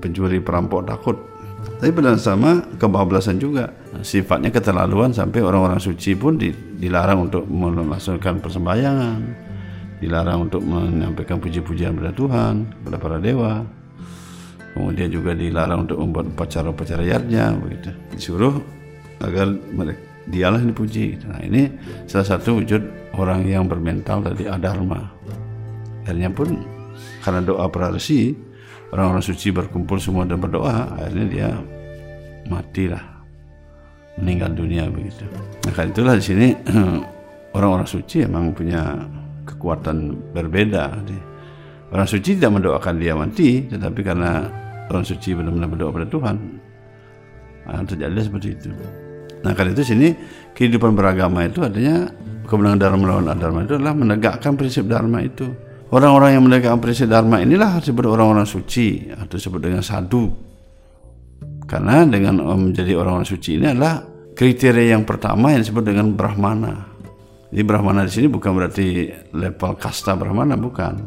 pencuri 0.00 0.40
perampok 0.40 0.88
takut. 0.88 1.16
Tapi 1.60 1.92
pada 1.92 2.16
sama 2.16 2.64
kebablasan 2.80 3.36
juga 3.36 3.76
sifatnya 4.00 4.48
keterlaluan 4.48 5.12
sampai 5.12 5.44
orang-orang 5.44 5.76
suci 5.76 6.16
pun 6.16 6.40
dilarang 6.80 7.28
untuk 7.28 7.44
melaksanakan 7.44 8.40
persembahyangan, 8.40 9.18
dilarang 10.00 10.48
untuk 10.48 10.64
menyampaikan 10.64 11.36
puji-pujian 11.38 11.94
kepada 11.94 12.12
Tuhan, 12.16 12.54
kepada 12.80 12.96
para 12.96 13.16
dewa. 13.20 13.62
Kemudian 14.70 15.10
juga 15.10 15.34
dilarang 15.34 15.84
untuk 15.84 15.98
membuat 16.00 16.32
upacara-upacara 16.32 17.02
yatnya 17.04 17.52
begitu. 17.58 17.90
Disuruh 18.14 18.54
agar 19.20 19.50
mereka 19.70 20.10
dialah 20.30 20.62
yang 20.62 20.70
dipuji. 20.72 21.18
Nah, 21.26 21.40
ini 21.42 21.70
salah 22.06 22.36
satu 22.36 22.62
wujud 22.62 22.82
orang 23.18 23.44
yang 23.44 23.66
bermental 23.66 24.22
tadi 24.22 24.46
adharma. 24.46 25.10
Akhirnya 26.06 26.30
pun 26.30 26.60
karena 27.24 27.40
doa 27.42 27.66
para 27.66 27.90
resi, 27.90 28.32
orang-orang 28.94 29.24
suci 29.24 29.50
berkumpul 29.50 29.98
semua 29.98 30.24
dan 30.24 30.38
berdoa, 30.38 30.96
akhirnya 30.96 31.26
dia 31.26 31.48
matilah 32.46 33.02
meninggal 34.20 34.52
dunia 34.52 34.84
begitu. 34.90 35.24
Nah, 35.66 35.72
karena 35.72 35.90
itulah 35.90 36.14
di 36.18 36.24
sini 36.24 36.48
orang-orang 37.56 37.88
suci 37.88 38.26
memang 38.26 38.52
punya 38.52 38.82
kekuatan 39.60 40.16
berbeda. 40.32 41.04
Orang 41.92 42.08
suci 42.08 42.40
tidak 42.40 42.56
mendoakan 42.56 42.96
dia 42.96 43.12
mati, 43.12 43.68
tetapi 43.68 44.00
karena 44.00 44.48
orang 44.88 45.04
suci 45.04 45.36
benar-benar 45.36 45.68
berdoa 45.68 45.90
pada 45.92 46.06
Tuhan, 46.08 46.36
nah, 47.68 47.84
terjadi 47.84 48.16
seperti 48.24 48.48
itu. 48.56 48.72
Nah 49.40 49.52
karena 49.52 49.76
itu 49.76 49.84
sini 49.84 50.08
kehidupan 50.56 50.96
beragama 50.96 51.44
itu 51.44 51.64
artinya 51.64 52.08
kemenangan 52.44 52.78
dharma 52.80 52.98
melawan 53.00 53.26
adharma 53.28 53.60
itu 53.64 53.74
adalah 53.76 53.94
menegakkan 53.96 54.52
prinsip 54.56 54.88
dharma 54.88 55.20
itu. 55.24 55.48
Orang-orang 55.90 56.38
yang 56.38 56.44
menegakkan 56.46 56.78
prinsip 56.78 57.10
dharma 57.10 57.42
inilah 57.42 57.82
disebut 57.82 58.04
orang-orang 58.06 58.46
suci 58.46 59.10
atau 59.10 59.34
disebut 59.38 59.60
dengan 59.60 59.82
sadu. 59.82 60.30
Karena 61.66 62.02
dengan 62.02 62.42
menjadi 62.42 62.98
orang-orang 62.98 63.26
suci 63.26 63.58
ini 63.58 63.70
adalah 63.70 64.02
kriteria 64.34 64.98
yang 64.98 65.06
pertama 65.06 65.54
yang 65.54 65.62
disebut 65.62 65.84
dengan 65.86 66.14
brahmana. 66.14 66.89
Jadi 67.50 67.62
brahmana 67.66 68.06
di 68.06 68.12
sini 68.14 68.26
bukan 68.30 68.50
berarti 68.54 69.10
level 69.34 69.72
kasta 69.74 70.14
brahmana 70.14 70.54
bukan. 70.54 71.02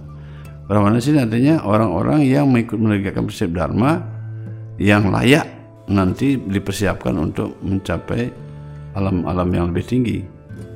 Brahmana 0.68 1.00
di 1.00 1.04
sini 1.08 1.24
artinya 1.24 1.64
orang-orang 1.64 2.28
yang 2.28 2.52
mengikut 2.52 2.76
menegakkan 2.76 3.24
prinsip 3.24 3.56
dharma 3.56 4.04
yang 4.76 5.08
layak 5.08 5.48
nanti 5.88 6.36
dipersiapkan 6.36 7.16
untuk 7.16 7.56
mencapai 7.64 8.28
alam-alam 8.96 9.50
yang 9.56 9.66
lebih 9.72 9.84
tinggi 9.88 10.20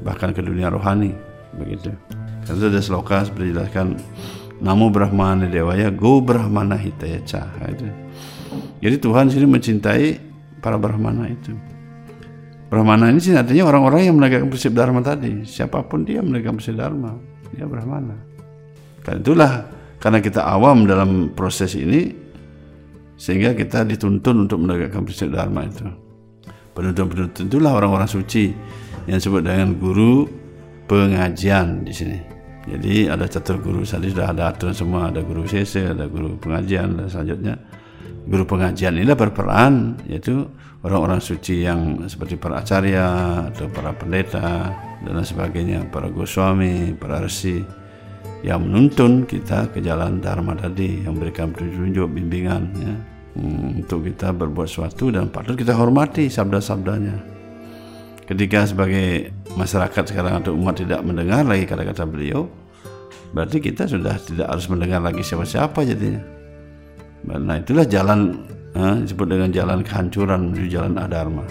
bahkan 0.08 0.32
ke 0.32 0.40
dunia 0.40 0.72
rohani 0.72 1.12
begitu. 1.60 1.92
Karena 2.48 2.56
itu 2.64 2.68
ada 2.72 2.82
sloka 2.84 3.28
seperti 3.28 3.52
dijelaskan 3.52 3.88
namo 4.64 4.88
brahmana 4.88 5.52
dewaya 5.52 5.92
go 5.92 6.24
brahmana 6.24 6.80
hitaya 6.80 7.20
ca 7.28 7.44
itu. 7.68 7.88
Jadi 8.80 8.96
Tuhan 9.04 9.28
sini 9.28 9.44
mencintai 9.44 10.06
para 10.64 10.80
brahmana 10.80 11.28
itu 11.28 11.52
brahmana 12.68 13.12
ini 13.12 13.20
sih 13.24 13.34
artinya 13.36 13.72
orang-orang 13.72 14.12
yang 14.12 14.16
menegakkan 14.20 14.52
prinsip 14.52 14.76
dharma 14.76 15.00
tadi 15.00 15.44
siapa 15.48 15.84
pun 15.88 16.04
dia 16.04 16.20
menegakkan 16.20 16.60
prinsip 16.60 16.76
dharma 16.76 17.16
dia 17.56 17.64
brahmana 17.64 18.16
karena 19.08 19.20
itulah 19.24 19.52
karena 19.98 20.20
kita 20.22 20.46
awam 20.46 20.86
dalam 20.86 21.34
proses 21.34 21.74
ini 21.74 22.28
sehingga 23.18 23.58
kita 23.58 23.82
dituntun 23.84 24.46
untuk 24.46 24.62
menegakkan 24.62 25.02
prinsip 25.02 25.34
dharma 25.34 25.66
itu. 25.66 25.84
Penuntun-penuntun 26.78 27.50
itulah 27.50 27.74
orang-orang 27.74 28.06
suci 28.06 28.54
yang 29.10 29.18
disebut 29.18 29.42
dengan 29.42 29.74
guru 29.82 30.30
pengajian 30.86 31.82
di 31.82 31.94
sini. 31.96 32.18
Jadi 32.68 33.10
ada 33.10 33.26
catur 33.26 33.58
guru, 33.58 33.82
tadi 33.82 34.14
sudah 34.14 34.30
ada 34.30 34.54
aturan 34.54 34.76
semua, 34.76 35.10
ada 35.10 35.24
guru 35.26 35.48
CC, 35.48 35.88
ada 35.98 36.06
guru 36.06 36.38
pengajian, 36.38 37.00
dan 37.00 37.08
selanjutnya 37.10 37.56
guru 38.28 38.44
pengajian 38.44 39.00
ini 39.00 39.16
berperan 39.16 39.96
yaitu 40.12 40.46
orang-orang 40.84 41.24
suci 41.24 41.64
yang 41.66 42.06
seperti 42.06 42.36
para 42.36 42.62
acarya 42.62 43.08
atau 43.50 43.68
para 43.72 43.96
pendeta 43.96 44.72
dan 45.02 45.24
sebagainya, 45.24 45.88
para 45.90 46.12
goswami, 46.12 46.94
para 46.94 47.24
resi 47.24 47.64
yang 48.46 48.70
menuntun 48.70 49.26
kita 49.26 49.74
ke 49.74 49.82
jalan 49.82 50.22
dharma 50.22 50.54
tadi 50.54 51.02
yang 51.02 51.18
memberikan 51.18 51.50
petunjuk 51.50 52.06
bimbingan 52.14 52.70
ya, 52.78 52.94
hmm, 53.40 53.82
untuk 53.82 54.06
kita 54.06 54.30
berbuat 54.36 54.70
sesuatu 54.70 55.10
dan 55.10 55.34
patut 55.34 55.58
kita 55.58 55.74
hormati 55.74 56.30
sabda-sabdanya. 56.30 57.36
Ketika 58.28 58.68
sebagai 58.68 59.32
masyarakat 59.56 60.04
sekarang 60.14 60.44
atau 60.44 60.52
umat 60.54 60.78
tidak 60.78 61.02
mendengar 61.02 61.48
lagi 61.48 61.64
kata-kata 61.66 62.04
beliau 62.06 62.46
berarti 63.32 63.60
kita 63.60 63.90
sudah 63.90 64.16
tidak 64.20 64.48
harus 64.48 64.68
mendengar 64.72 65.04
lagi 65.04 65.20
siapa-siapa 65.24 65.84
jadinya 65.84 66.37
nah 67.26 67.58
itulah 67.58 67.88
jalan 67.88 68.46
eh, 68.78 68.96
disebut 69.08 69.28
dengan 69.30 69.50
jalan 69.50 69.80
kehancuran 69.82 70.52
menuju 70.52 70.68
jalan 70.70 70.94
adharma. 71.02 71.46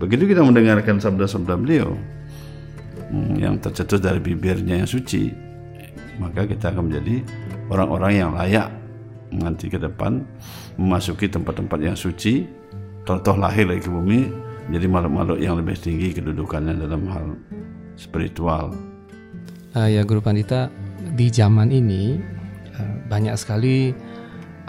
Begitu 0.00 0.32
kita 0.32 0.40
mendengarkan 0.40 0.96
sabda-sabda 0.96 1.60
beliau 1.60 1.92
hmm, 3.12 3.36
yang 3.36 3.54
tercetus 3.60 4.00
dari 4.00 4.18
bibirnya 4.18 4.80
yang 4.80 4.88
suci 4.88 5.50
maka 6.20 6.44
kita 6.44 6.70
akan 6.70 6.92
menjadi 6.92 7.24
orang-orang 7.72 8.12
yang 8.12 8.30
layak 8.36 8.68
nanti 9.32 9.72
ke 9.72 9.80
depan 9.80 10.20
memasuki 10.76 11.30
tempat-tempat 11.32 11.78
yang 11.80 11.96
suci 11.96 12.44
toh 13.08 13.36
lahir 13.40 13.66
ke 13.66 13.88
bumi 13.88 14.28
jadi 14.70 14.86
makhluk-makhluk 14.86 15.38
yang 15.42 15.58
lebih 15.58 15.74
tinggi 15.80 16.14
kedudukannya 16.14 16.78
dalam 16.78 17.02
hal 17.10 17.26
spiritual. 17.98 18.70
Uh, 19.74 19.90
ya 19.90 20.06
Guru 20.06 20.22
Pandita 20.22 20.70
di 21.18 21.26
zaman 21.26 21.74
ini 21.74 22.22
uh, 22.78 22.94
banyak 23.10 23.34
sekali 23.34 23.90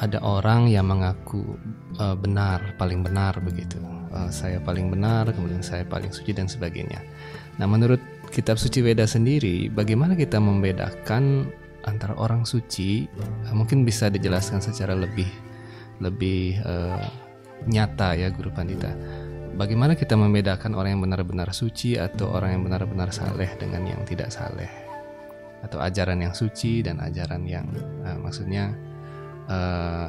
ada 0.02 0.18
orang 0.26 0.68
yang 0.68 0.90
mengaku 0.90 1.56
uh, 2.02 2.18
benar 2.18 2.74
paling 2.82 3.06
benar 3.06 3.38
begitu 3.40 3.78
uh, 4.12 4.28
saya 4.34 4.58
paling 4.58 4.90
benar 4.90 5.30
kemudian 5.30 5.62
saya 5.62 5.86
paling 5.86 6.10
suci 6.10 6.34
dan 6.34 6.50
sebagainya 6.50 7.00
nah 7.62 7.70
menurut 7.70 8.02
kitab 8.32 8.56
suci 8.56 8.80
Weda 8.80 9.04
sendiri, 9.04 9.68
bagaimana 9.68 10.16
kita 10.16 10.40
membedakan 10.40 11.52
antara 11.84 12.16
orang 12.16 12.48
suci? 12.48 13.06
Eh, 13.46 13.54
mungkin 13.54 13.84
bisa 13.84 14.08
dijelaskan 14.08 14.64
secara 14.64 14.96
lebih 14.96 15.28
lebih 16.02 16.58
uh, 16.66 17.06
nyata 17.70 18.18
ya, 18.18 18.34
Guru 18.34 18.50
Pandita. 18.50 18.90
Bagaimana 19.54 19.94
kita 19.94 20.18
membedakan 20.18 20.74
orang 20.74 20.98
yang 20.98 21.04
benar-benar 21.06 21.54
suci 21.54 22.00
atau 22.00 22.34
orang 22.34 22.58
yang 22.58 22.64
benar-benar 22.66 23.14
saleh 23.14 23.52
dengan 23.62 23.86
yang 23.86 24.02
tidak 24.08 24.34
saleh? 24.34 24.72
Atau 25.62 25.78
ajaran 25.78 26.18
yang 26.18 26.34
suci 26.34 26.82
dan 26.82 26.98
ajaran 26.98 27.46
yang 27.46 27.70
uh, 28.02 28.18
maksudnya 28.18 28.74
uh, 29.52 30.08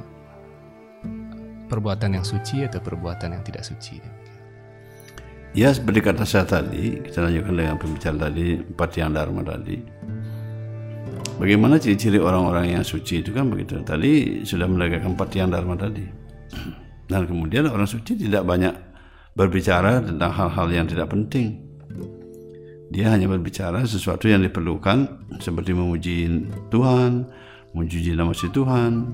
perbuatan 1.66 2.14
yang 2.14 2.22
suci 2.22 2.62
atau 2.62 2.78
perbuatan 2.78 3.34
yang 3.34 3.42
tidak 3.42 3.66
suci? 3.66 3.98
Ya 5.52 5.68
seperti 5.68 6.00
kata 6.00 6.24
saya 6.24 6.48
tadi, 6.48 7.02
kita 7.04 7.28
lanjutkan 7.28 7.54
dengan 7.58 7.76
pembicaraan 7.76 8.20
tadi, 8.22 8.46
empat 8.62 8.90
yang 8.96 9.10
dharma 9.12 9.42
tadi. 9.44 9.76
Bagaimana 11.36 11.76
ciri-ciri 11.76 12.22
orang-orang 12.22 12.78
yang 12.78 12.84
suci 12.86 13.20
itu 13.20 13.34
kan 13.34 13.50
begitu. 13.52 13.82
Tadi 13.82 14.44
sudah 14.46 14.64
menegakkan 14.64 15.12
empat 15.12 15.28
yang 15.36 15.52
dharma 15.52 15.74
tadi. 15.76 16.06
Dan 17.04 17.28
kemudian 17.28 17.68
orang 17.68 17.84
suci 17.84 18.16
tidak 18.16 18.48
banyak 18.48 18.72
berbicara 19.36 20.00
tentang 20.00 20.32
hal-hal 20.32 20.68
yang 20.72 20.86
tidak 20.88 21.12
penting. 21.12 21.60
Dia 22.92 23.12
hanya 23.12 23.28
berbicara 23.28 23.84
sesuatu 23.88 24.28
yang 24.28 24.44
diperlukan 24.44 25.08
seperti 25.40 25.72
memuji 25.72 26.28
Tuhan, 26.68 27.24
memuji 27.72 28.12
nama 28.12 28.36
si 28.36 28.48
Tuhan, 28.52 29.08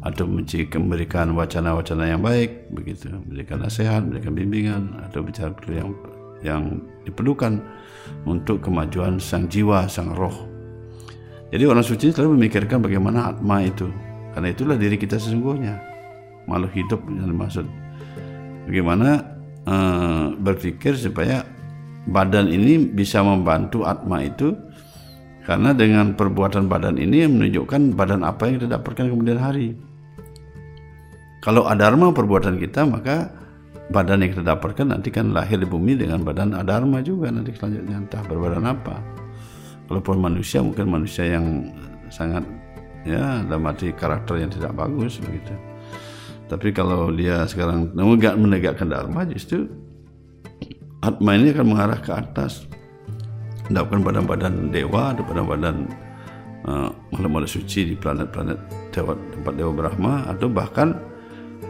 atau 0.00 0.24
memberikan 0.24 1.36
wacana-wacana 1.36 2.08
yang 2.08 2.24
baik 2.24 2.72
begitu 2.72 3.12
memberikan 3.12 3.60
nasihat 3.60 4.00
memberikan 4.00 4.32
bimbingan 4.32 4.82
atau 5.04 5.20
bicara 5.20 5.52
yang 5.68 5.92
yang 6.40 6.80
diperlukan 7.04 7.60
untuk 8.24 8.64
kemajuan 8.64 9.20
sang 9.20 9.44
jiwa, 9.44 9.84
sang 9.92 10.16
roh. 10.16 10.32
Jadi 11.52 11.68
orang 11.68 11.84
suci 11.84 12.08
selalu 12.14 12.40
memikirkan 12.40 12.80
bagaimana 12.80 13.36
atma 13.36 13.60
itu. 13.60 13.92
Karena 14.32 14.48
itulah 14.54 14.80
diri 14.80 14.96
kita 14.96 15.20
sesungguhnya. 15.20 15.76
Makhluk 16.48 16.72
hidup 16.72 17.00
yang 17.10 17.28
dimaksud. 17.28 17.66
Bagaimana 18.70 19.20
uh, 19.68 20.32
berpikir 20.38 20.96
supaya 20.96 21.42
badan 22.08 22.48
ini 22.48 22.88
bisa 22.88 23.20
membantu 23.20 23.84
atma 23.84 24.24
itu 24.24 24.56
karena 25.44 25.72
dengan 25.72 26.12
perbuatan 26.12 26.68
badan 26.68 27.00
ini 27.00 27.24
menunjukkan 27.24 27.96
badan 27.96 28.22
apa 28.22 28.48
yang 28.48 28.60
kita 28.60 28.68
dapatkan 28.76 29.06
kemudian 29.08 29.40
hari. 29.40 29.72
Kalau 31.40 31.64
adharma 31.64 32.12
perbuatan 32.12 32.60
kita 32.60 32.84
maka 32.84 33.32
badan 33.88 34.22
yang 34.22 34.36
kita 34.36 34.44
dapatkan 34.44 34.86
nanti 34.92 35.08
kan 35.08 35.32
lahir 35.32 35.56
di 35.56 35.66
bumi 35.66 35.96
dengan 35.96 36.20
badan 36.20 36.52
adharma 36.52 37.00
juga 37.00 37.32
nanti 37.32 37.56
selanjutnya 37.56 37.96
entah 38.04 38.22
berbadan 38.28 38.64
apa. 38.68 38.96
Kalaupun 39.88 40.22
manusia 40.22 40.62
mungkin 40.62 40.86
manusia 40.86 41.26
yang 41.26 41.66
sangat 42.12 42.46
ya 43.02 43.40
dalam 43.48 43.64
arti 43.66 43.90
karakter 43.96 44.38
yang 44.38 44.52
tidak 44.52 44.76
bagus 44.76 45.18
begitu. 45.18 45.56
Tapi 46.50 46.68
kalau 46.74 47.14
dia 47.14 47.46
sekarang 47.46 47.94
menegak 47.94 48.34
menegakkan 48.34 48.90
dharma 48.90 49.22
justru 49.26 49.70
atma 51.00 51.38
ini 51.38 51.54
akan 51.54 51.66
mengarah 51.66 52.00
ke 52.02 52.12
atas. 52.12 52.66
Mendapatkan 53.70 54.02
badan-badan 54.02 54.54
dewa, 54.74 55.14
ada 55.14 55.22
badan-badan 55.22 55.86
uh, 56.66 56.90
makhluk-makhluk 57.14 57.50
suci 57.54 57.86
di 57.86 57.94
planet-planet 57.94 58.58
dewa, 58.90 59.14
tempat 59.14 59.52
dewa 59.54 59.70
Brahma 59.70 60.26
atau 60.26 60.50
bahkan 60.50 60.98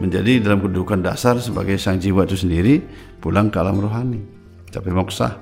menjadi 0.01 0.41
dalam 0.41 0.65
kedudukan 0.65 1.05
dasar 1.05 1.37
sebagai 1.37 1.77
sang 1.77 2.01
jiwa 2.01 2.25
itu 2.25 2.33
sendiri 2.33 2.81
pulang 3.21 3.53
ke 3.53 3.61
alam 3.61 3.77
rohani, 3.77 4.17
capai 4.73 4.89
moksa. 4.89 5.37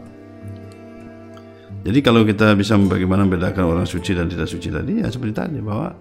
Jadi 1.80 2.00
kalau 2.04 2.28
kita 2.28 2.60
bisa 2.60 2.76
bagaimana 2.76 3.24
membedakan 3.24 3.64
orang 3.64 3.88
suci 3.88 4.12
dan 4.12 4.28
tidak 4.28 4.52
suci 4.52 4.68
tadi 4.68 5.00
ya 5.00 5.08
seperti 5.08 5.32
tadi 5.32 5.64
bahwa 5.64 5.96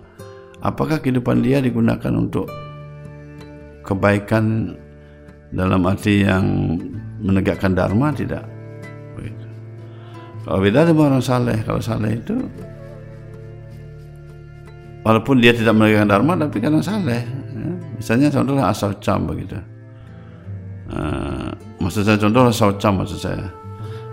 apakah 0.58 0.98
kehidupan 0.98 1.38
dia 1.38 1.62
digunakan 1.62 2.10
untuk 2.18 2.50
kebaikan 3.86 4.74
dalam 5.54 5.86
arti 5.86 6.26
yang 6.26 6.74
menegakkan 7.22 7.78
dharma? 7.78 8.10
Tidak 8.10 8.57
beda 10.56 10.88
dengan 10.88 11.12
orang 11.12 11.24
saleh, 11.24 11.60
kalau 11.68 11.84
saleh 11.84 12.16
itu 12.16 12.40
walaupun 15.04 15.44
dia 15.44 15.52
tidak 15.52 15.76
menegakkan 15.76 16.08
dharma 16.08 16.32
tapi 16.40 16.56
karena 16.56 16.80
saleh. 16.80 17.22
Ya. 17.52 17.72
Misalnya 18.00 18.28
contohnya 18.32 18.64
asal 18.72 18.96
cam 19.04 19.28
begitu. 19.28 19.60
Uh, 20.88 21.52
maksud 21.84 22.08
saya 22.08 22.16
contoh 22.16 22.48
asal 22.48 22.72
cam 22.80 22.96
maksud 22.96 23.20
saya 23.20 23.44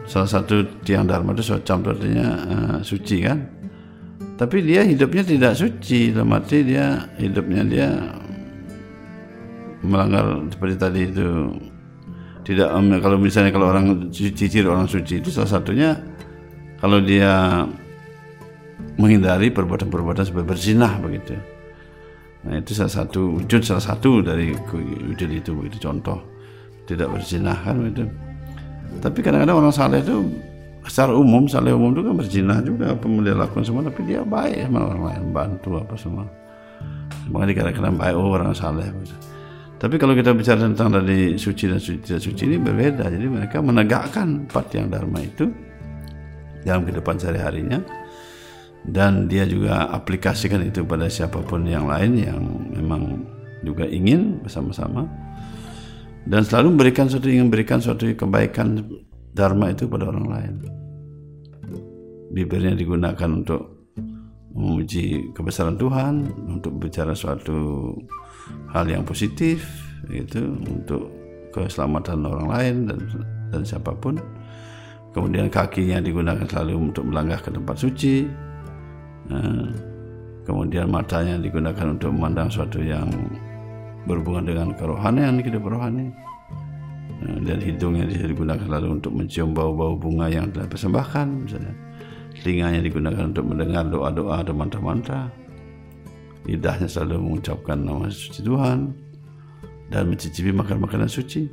salah 0.06 0.30
satu 0.30 0.62
tiang 0.86 1.10
dharma 1.10 1.34
itu 1.34 1.56
socam 1.56 1.82
itu 1.82 1.90
artinya 1.90 2.28
uh, 2.46 2.78
suci 2.86 3.26
kan 3.26 3.42
tapi 4.38 4.62
dia 4.62 4.86
hidupnya 4.86 5.24
tidak 5.26 5.54
suci 5.58 6.14
dalam 6.14 6.36
arti 6.36 6.62
dia 6.62 7.10
hidupnya 7.18 7.62
dia 7.66 7.90
melanggar 9.82 10.46
seperti 10.52 10.76
tadi 10.78 11.02
itu 11.10 11.28
tidak 12.46 12.70
kalau 13.02 13.18
misalnya 13.18 13.50
kalau 13.50 13.74
orang 13.74 14.14
cicir 14.14 14.68
orang 14.70 14.86
suci 14.86 15.24
itu 15.24 15.34
salah 15.34 15.50
satunya 15.50 15.98
kalau 16.80 17.00
dia 17.00 17.64
menghindari 19.00 19.52
perbuatan-perbuatan 19.52 20.24
seperti 20.28 20.46
berzinah 20.46 21.00
begitu. 21.00 21.36
Nah 22.46 22.62
itu 22.62 22.78
salah 22.78 22.94
satu 22.94 23.42
wujud 23.42 23.62
salah 23.66 23.82
satu 23.84 24.22
dari 24.22 24.54
wujud 24.54 25.30
itu 25.30 25.52
begitu 25.56 25.78
contoh. 25.90 26.22
Tidak 26.86 27.10
berzinah 27.10 27.58
kan 27.66 27.82
itu. 27.90 28.06
Tapi 29.02 29.20
kadang-kadang 29.26 29.58
orang 29.66 29.74
saleh 29.74 30.00
itu 30.06 30.22
secara 30.86 31.18
umum 31.18 31.50
saleh 31.50 31.74
umum 31.74 31.98
itu 31.98 32.06
kan 32.06 32.14
berzina 32.14 32.56
juga 32.62 32.94
apa 32.94 33.06
dia 33.10 33.34
lakukan 33.34 33.66
semua 33.66 33.82
tapi 33.82 34.06
dia 34.06 34.22
baik 34.22 34.70
sama 34.70 34.80
orang 34.86 35.04
lain 35.10 35.24
bantu 35.34 35.70
apa 35.82 35.96
semua. 35.98 36.26
Makanya 37.34 37.50
dikatakan 37.58 37.98
baik 37.98 38.16
oh, 38.16 38.38
orang 38.38 38.54
saleh 38.54 38.86
tapi 39.76 40.00
kalau 40.00 40.16
kita 40.16 40.32
bicara 40.32 40.64
tentang 40.64 40.88
dari 40.98 41.36
suci 41.36 41.68
dan 41.68 41.78
suci 41.78 42.00
tidak 42.00 42.22
suci 42.24 42.44
ini 42.48 42.58
berbeda. 42.58 43.12
Jadi 43.12 43.28
mereka 43.28 43.60
menegakkan 43.60 44.48
empat 44.48 44.66
yang 44.72 44.88
dharma 44.88 45.20
itu 45.20 45.52
dalam 46.66 46.84
kehidupan 46.84 47.22
sehari-harinya 47.22 47.80
dan 48.86 49.30
dia 49.30 49.46
juga 49.46 49.90
aplikasikan 49.94 50.62
itu 50.66 50.86
pada 50.86 51.10
siapa 51.10 51.42
pun 51.42 51.66
yang 51.66 51.90
lain 51.90 52.18
yang 52.18 52.42
memang 52.74 53.26
juga 53.66 53.86
ingin 53.90 54.42
bersama-sama 54.42 55.06
dan 56.26 56.42
selalu 56.42 56.74
memberikan 56.74 57.06
suatu 57.06 57.30
ingin 57.30 57.50
memberikan 57.50 57.78
suatu 57.78 58.10
kebaikan 58.10 58.82
dharma 59.36 59.70
itu 59.70 59.86
pada 59.86 60.10
orang 60.10 60.28
lain. 60.32 60.54
Bibirnya 62.34 62.74
digunakan 62.74 63.30
untuk 63.30 63.94
memuji 64.56 65.36
kebesaran 65.36 65.76
Tuhan, 65.76 66.26
untuk 66.48 66.80
bicara 66.80 67.12
suatu 67.12 67.92
hal 68.72 68.88
yang 68.88 69.04
positif, 69.04 69.68
itu 70.10 70.42
untuk 70.66 71.12
keselamatan 71.52 72.26
orang 72.26 72.48
lain 72.50 72.76
dan 72.90 73.00
dan 73.54 73.62
siapa 73.62 73.94
pun. 73.94 74.18
Kemudian 75.16 75.48
kakinya 75.48 76.04
digunakan 76.04 76.44
selalu 76.44 76.92
untuk 76.92 77.08
melangkah 77.08 77.40
ke 77.40 77.50
tempat 77.56 77.76
suci. 77.80 78.28
Kemudian 80.44 80.92
matanya 80.92 81.40
digunakan 81.40 81.96
untuk 81.96 82.12
memandang 82.12 82.52
suatu 82.52 82.84
yang 82.84 83.08
berhubungan 84.04 84.44
dengan 84.44 84.68
kerohanian 84.76 85.40
hidup 85.40 85.72
rohani. 85.72 86.12
Dan 87.48 87.64
hidungnya 87.64 88.06
digunakan 88.12 88.68
lalu 88.68 89.00
untuk 89.00 89.16
mencium 89.16 89.56
bau-bau 89.56 89.96
bunga 89.96 90.28
yang 90.28 90.52
telah 90.52 90.68
persembahkan 90.68 91.48
misalnya. 91.48 91.74
Telinganya 92.44 92.84
digunakan 92.84 93.32
untuk 93.32 93.48
mendengar 93.48 93.88
doa-doa 93.88 94.44
atau 94.44 94.52
mantra-mantra 94.52 95.32
lidahnya 96.46 96.86
selalu 96.86 97.24
mengucapkan 97.24 97.80
nama 97.82 98.06
suci 98.12 98.46
Tuhan 98.46 98.94
dan 99.90 100.04
mencicipi 100.12 100.54
makan-makanan 100.54 101.10
suci 101.10 101.50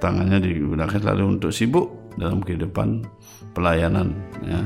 tangannya 0.00 0.40
digunakan 0.40 0.96
selalu 0.96 1.38
untuk 1.38 1.52
sibuk 1.52 2.16
dalam 2.16 2.40
kehidupan 2.42 3.04
pelayanan 3.52 4.16
ya 4.42 4.60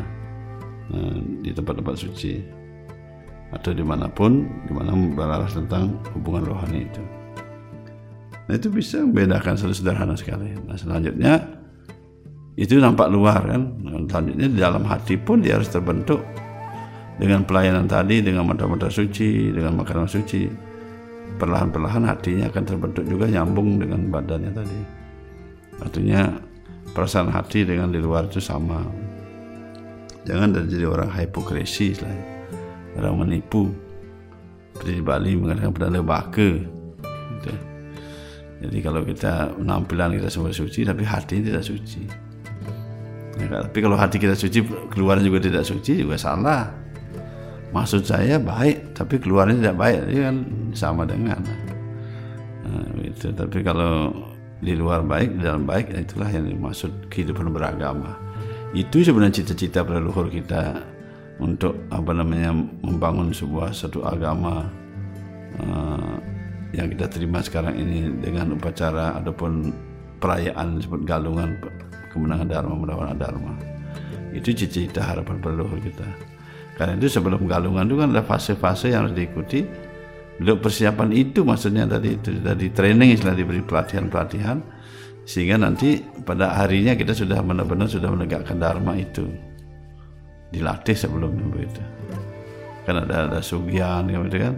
nah, 0.94 1.18
di 1.42 1.50
tempat-tempat 1.50 1.96
suci. 1.98 2.40
Atau 3.52 3.70
di 3.70 3.84
mana 3.86 4.10
pun 4.10 4.46
di 4.66 4.72
mana 4.74 4.94
membahas 4.94 5.54
tentang 5.54 5.98
hubungan 6.16 6.42
rohani 6.48 6.90
itu. 6.90 7.02
Nah 8.50 8.54
itu 8.54 8.66
bisa 8.70 9.02
membedakan 9.02 9.54
satu 9.54 9.74
sederhana 9.74 10.18
sekali. 10.18 10.54
Nah 10.66 10.74
selanjutnya 10.74 11.38
itu 12.58 12.78
nampak 12.78 13.10
luar 13.10 13.46
kan? 13.46 13.62
Nah, 13.82 13.98
selanjutnya 14.06 14.48
di 14.50 14.58
dalam 14.58 14.82
hati 14.86 15.14
pun 15.18 15.42
dia 15.42 15.58
harus 15.58 15.70
terbentuk 15.70 16.22
dengan 17.18 17.46
pelayanan 17.46 17.86
tadi 17.86 18.22
dengan 18.22 18.46
mata-mata 18.46 18.90
suci 18.90 19.54
dengan 19.54 19.78
makanan 19.78 20.06
suci. 20.10 20.50
Perlahan-perlahan 21.34 22.06
hatinya 22.10 22.46
akan 22.50 22.62
terbentuk 22.62 23.06
juga 23.10 23.26
nyambung 23.26 23.82
dengan 23.82 24.06
badannya 24.06 24.52
tadi 24.54 25.03
artinya 25.82 26.34
perasaan 26.94 27.32
hati 27.32 27.66
dengan 27.66 27.90
di 27.90 27.98
luar 27.98 28.30
itu 28.30 28.38
sama. 28.38 28.84
Jangan 30.24 30.56
jadi 30.70 30.86
orang 30.88 31.10
hipokresi 31.10 32.00
lah 32.00 32.34
orang 32.98 33.26
menipu. 33.26 33.70
Di 34.74 34.98
Bali 34.98 35.38
mengatakan 35.38 35.70
pada 35.70 36.02
baka. 36.02 36.50
Gitu. 37.34 37.52
jadi 38.64 38.78
kalau 38.80 39.04
kita 39.04 39.54
penampilan 39.54 40.16
kita 40.16 40.28
semua 40.32 40.50
suci 40.50 40.82
tapi 40.82 41.02
hati 41.06 41.42
tidak 41.44 41.62
suci. 41.62 42.02
Ya, 43.34 43.66
tapi 43.66 43.78
kalau 43.82 43.98
hati 43.98 44.16
kita 44.22 44.38
suci 44.38 44.62
keluar 44.90 45.18
juga 45.18 45.42
tidak 45.42 45.66
suci 45.66 46.02
juga 46.02 46.18
salah. 46.18 46.70
Maksud 47.74 48.06
saya 48.06 48.38
baik 48.38 48.94
tapi 48.94 49.18
keluarnya 49.18 49.58
tidak 49.58 49.76
baik. 49.78 49.98
Itu 50.10 50.20
kan 50.22 50.36
sama 50.74 51.02
dengan 51.06 51.38
nah, 52.66 52.86
gitu. 52.98 53.30
tapi 53.34 53.62
kalau 53.62 54.10
di 54.64 54.74
luar 54.74 55.04
baik 55.04 55.36
di 55.36 55.40
dalam 55.44 55.68
baik 55.68 55.92
itulah 55.92 56.32
yang 56.32 56.48
dimaksud 56.48 57.12
kehidupan 57.12 57.52
beragama. 57.52 58.16
Itu 58.72 59.04
sebenarnya 59.04 59.44
cita-cita 59.44 59.84
pada 59.84 60.00
leluhur 60.00 60.32
kita 60.32 60.80
untuk 61.38 61.76
apa 61.92 62.10
namanya 62.16 62.50
membangun 62.82 63.30
sebuah 63.30 63.70
satu 63.70 64.02
agama 64.02 64.66
uh, 65.60 66.16
yang 66.74 66.90
kita 66.90 67.06
terima 67.06 67.38
sekarang 67.44 67.78
ini 67.78 68.10
dengan 68.18 68.56
upacara 68.58 69.14
ataupun 69.22 69.70
perayaan 70.18 70.80
disebut 70.80 71.06
galungan 71.06 71.54
kemenangan 72.10 72.48
dharma 72.50 72.74
melawan 72.74 73.14
dharma. 73.14 73.52
Itu 74.34 74.50
cita-cita 74.50 75.04
harapan 75.04 75.38
leluhur 75.44 75.78
kita. 75.78 76.08
Karena 76.74 76.98
itu 76.98 77.06
sebelum 77.06 77.46
galungan 77.46 77.86
itu 77.86 77.94
kan 77.94 78.10
ada 78.10 78.26
fase-fase 78.26 78.90
yang 78.90 79.06
harus 79.06 79.14
diikuti 79.14 79.62
untuk 80.34 80.66
persiapan 80.66 81.14
itu 81.14 81.46
maksudnya 81.46 81.86
tadi 81.86 82.18
itu 82.18 82.34
dari 82.42 82.66
training 82.74 83.14
istilah 83.14 83.38
diberi 83.38 83.62
pelatihan-pelatihan 83.62 84.58
sehingga 85.24 85.56
nanti 85.56 86.02
pada 86.26 86.58
harinya 86.58 86.98
kita 86.98 87.14
sudah 87.14 87.38
benar-benar 87.38 87.86
sudah 87.86 88.10
menegakkan 88.10 88.58
dharma 88.58 88.98
itu. 88.98 89.30
Dilatih 90.50 90.94
sebelumnya 90.98 91.46
begitu. 91.54 91.82
Kan 92.82 93.06
ada 93.06 93.30
ada 93.30 93.38
sugihan 93.38 94.04
gitu 94.10 94.38
kan? 94.42 94.54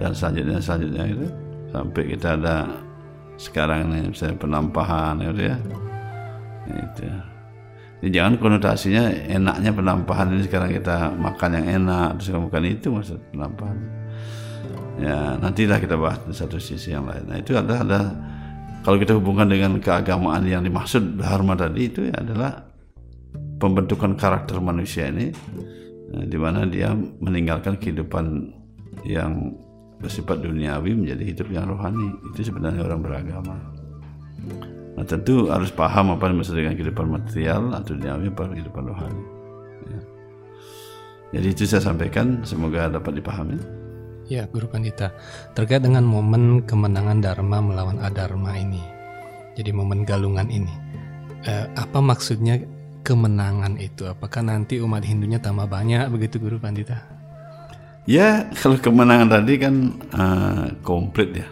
Dan 0.00 0.10
selanjutnya 0.16 0.58
selanjutnya 0.64 1.04
itu 1.12 1.26
sampai 1.70 2.02
kita 2.16 2.28
ada 2.40 2.56
sekarang 3.36 3.92
ini 3.92 4.10
misalnya 4.16 4.36
penampahan 4.40 5.14
gitu 5.20 5.42
ya. 5.44 5.56
Itu. 6.66 7.04
Jadi 8.00 8.10
jangan 8.12 8.34
konotasinya 8.40 9.04
enaknya 9.28 9.70
penampahan 9.72 10.32
ini 10.32 10.42
sekarang 10.48 10.72
kita 10.72 11.12
makan 11.16 11.50
yang 11.52 11.66
enak 11.84 12.08
terus 12.20 12.32
bukan 12.36 12.64
itu 12.64 12.86
maksud 12.92 13.20
penampahan 13.32 13.95
ya 14.96 15.36
nantilah 15.36 15.78
kita 15.80 15.96
bahas 15.96 16.24
di 16.24 16.32
satu 16.32 16.56
sisi 16.56 16.92
yang 16.92 17.04
lain. 17.04 17.28
Nah 17.28 17.36
itu 17.40 17.52
ada 17.56 17.84
ada 17.84 18.00
kalau 18.80 18.96
kita 18.96 19.18
hubungkan 19.18 19.50
dengan 19.50 19.76
keagamaan 19.82 20.46
yang 20.46 20.64
dimaksud 20.64 21.20
dharma 21.20 21.58
tadi 21.58 21.90
itu 21.90 22.08
ya 22.08 22.22
adalah 22.22 22.64
pembentukan 23.60 24.16
karakter 24.16 24.62
manusia 24.62 25.08
ini 25.12 25.32
eh, 26.16 26.24
di 26.24 26.38
mana 26.40 26.64
dia 26.64 26.94
meninggalkan 26.96 27.76
kehidupan 27.76 28.52
yang 29.04 29.52
bersifat 30.00 30.44
duniawi 30.44 30.92
menjadi 30.96 31.24
hidup 31.34 31.48
yang 31.52 31.68
rohani. 31.68 32.14
Itu 32.32 32.52
sebenarnya 32.52 32.84
orang 32.84 33.00
beragama. 33.04 33.56
Nah 34.96 35.04
tentu 35.04 35.52
harus 35.52 35.68
paham 35.68 36.16
apa 36.16 36.32
yang 36.32 36.40
maksud 36.40 36.56
dengan 36.56 36.72
kehidupan 36.72 37.06
material 37.10 37.76
atau 37.76 37.92
duniawi 37.92 38.32
apa 38.32 38.44
kehidupan 38.48 38.84
rohani. 38.88 39.24
Ya. 39.86 40.00
jadi 41.38 41.46
itu 41.54 41.62
saya 41.62 41.78
sampaikan 41.78 42.42
semoga 42.42 42.90
dapat 42.90 43.22
dipahami 43.22 43.54
Ya, 44.26 44.50
Guru 44.50 44.66
Pandita. 44.66 45.14
Terkait 45.54 45.86
dengan 45.86 46.02
momen 46.02 46.66
kemenangan 46.66 47.22
Dharma 47.22 47.62
melawan 47.62 48.02
Adharma 48.02 48.58
ini. 48.58 48.82
Jadi 49.54 49.70
momen 49.70 50.02
galungan 50.02 50.50
ini. 50.50 50.74
Eh, 51.46 51.66
apa 51.78 52.02
maksudnya 52.02 52.58
kemenangan 53.06 53.78
itu? 53.78 54.02
Apakah 54.10 54.42
nanti 54.42 54.82
umat 54.82 55.06
Hindunya 55.06 55.38
tambah 55.38 55.70
banyak 55.70 56.10
begitu 56.10 56.42
Guru 56.42 56.58
Pandita? 56.58 56.98
Ya, 58.06 58.50
kalau 58.58 58.78
kemenangan 58.78 59.30
tadi 59.30 59.54
kan 59.58 59.74
uh, 60.14 60.74
komplit 60.82 61.42
ya. 61.42 61.48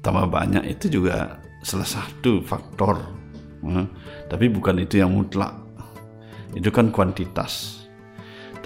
Tambah 0.00 0.32
banyak 0.32 0.64
itu 0.64 1.00
juga 1.00 1.40
salah 1.60 1.88
satu 1.88 2.40
faktor. 2.40 3.04
Uh, 3.60 3.84
tapi 4.32 4.48
bukan 4.48 4.80
itu 4.80 5.00
yang 5.00 5.12
mutlak. 5.12 5.52
Itu 6.56 6.72
kan 6.72 6.88
kuantitas. 6.88 7.77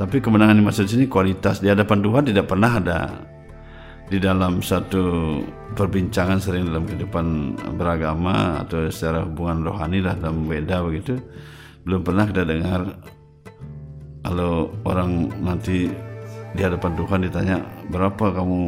Tapi 0.02 0.18
kemenangan 0.18 0.58
yang 0.58 0.66
dimaksud 0.66 0.90
sini 0.90 1.06
kualitas 1.06 1.62
di 1.62 1.70
hadapan 1.70 2.02
Tuhan 2.02 2.26
tidak 2.26 2.50
pernah 2.50 2.74
ada 2.74 3.22
di 4.10 4.18
dalam 4.18 4.58
satu 4.58 5.38
perbincangan 5.78 6.42
sering 6.42 6.66
dalam 6.66 6.90
kehidupan 6.90 7.54
beragama 7.78 8.66
atau 8.66 8.90
secara 8.90 9.22
hubungan 9.22 9.62
rohani 9.62 10.02
lah 10.02 10.18
dalam 10.18 10.50
beda 10.50 10.82
begitu. 10.82 11.22
Belum 11.86 12.02
pernah 12.02 12.26
kita 12.26 12.42
dengar 12.42 12.98
kalau 14.26 14.74
orang 14.82 15.30
nanti 15.38 15.86
di 16.50 16.60
hadapan 16.66 16.98
Tuhan 16.98 17.18
ditanya 17.22 17.56
berapa 17.86 18.26
kamu 18.34 18.58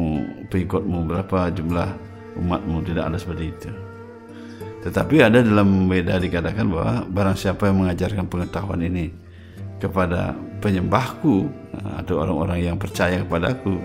pengikutmu? 0.47 1.03
Berapa 1.03 1.51
jumlah 1.51 1.89
umatmu? 2.39 2.79
Tidak 2.79 3.03
ada 3.11 3.19
seperti 3.19 3.43
itu. 3.51 3.69
Tetapi 4.87 5.19
ada 5.19 5.43
dalam 5.43 5.91
beda 5.91 6.15
dikatakan 6.15 6.63
bahwa 6.71 7.03
barang 7.11 7.35
siapa 7.35 7.67
yang 7.67 7.83
mengajarkan 7.83 8.23
pengetahuan 8.31 8.87
ini 8.87 9.24
kepada 9.79 10.33
penyembahku 10.63 11.49
atau 12.01 12.23
orang-orang 12.23 12.71
yang 12.71 12.77
percaya 12.79 13.21
kepadaku. 13.21 13.77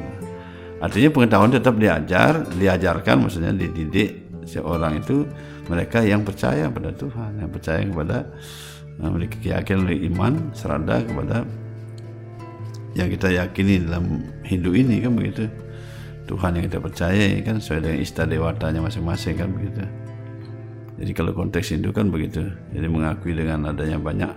Artinya 0.81 1.13
pengetahuan 1.13 1.53
tetap 1.53 1.77
diajar, 1.77 2.47
diajarkan 2.57 3.29
maksudnya 3.29 3.53
dididik 3.53 4.25
seorang 4.49 5.05
itu 5.05 5.29
mereka 5.69 6.01
yang 6.01 6.25
percaya 6.25 6.73
pada 6.73 6.91
Tuhan, 6.97 7.37
yang 7.45 7.51
percaya 7.53 7.85
kepada 7.85 8.25
memiliki 9.01 9.37
keyakinan 9.45 9.81
oleh 9.89 9.99
iman 10.13 10.33
serada 10.57 11.05
kepada 11.05 11.45
yang 12.97 13.07
kita 13.07 13.29
yakini 13.31 13.87
dalam 13.87 14.25
Hindu 14.43 14.75
ini 14.75 15.05
kan 15.05 15.15
begitu. 15.15 15.47
Tuhan 16.27 16.59
yang 16.59 16.65
kita 16.71 16.79
percaya 16.79 17.43
kan 17.43 17.59
sesuai 17.59 17.81
dengan 17.83 17.99
istadewatanya 18.03 18.81
masing-masing 18.87 19.35
kan 19.35 19.51
begitu. 19.51 19.83
Jadi 21.01 21.11
kalau 21.17 21.33
konteks 21.33 21.75
Hindu 21.75 21.91
kan 21.91 22.13
begitu. 22.13 22.45
Jadi 22.71 22.87
mengakui 22.87 23.33
dengan 23.35 23.73
adanya 23.73 23.99
banyak 23.99 24.31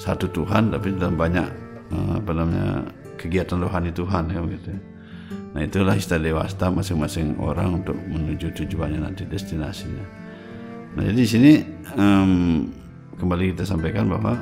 satu 0.00 0.28
Tuhan 0.30 0.72
tapi 0.72 0.94
dalam 0.96 1.16
banyak 1.16 1.46
uh, 1.92 2.12
apa 2.18 2.30
namanya 2.32 2.68
kegiatan 3.20 3.60
rohani 3.60 3.92
Tuhan 3.94 4.32
ya 4.32 4.40
begitu. 4.42 4.72
Nah 5.52 5.60
itulah 5.60 5.94
istilah 5.94 6.20
dewasa 6.20 6.72
masing-masing 6.72 7.36
orang 7.36 7.84
untuk 7.84 7.96
menuju 8.08 8.56
tujuannya 8.56 9.04
nanti 9.04 9.28
destinasinya. 9.28 10.04
Nah 10.96 11.02
jadi 11.04 11.18
di 11.20 11.28
sini 11.28 11.52
um, 11.96 12.66
kembali 13.20 13.52
kita 13.52 13.68
sampaikan 13.68 14.08
bahwa 14.08 14.40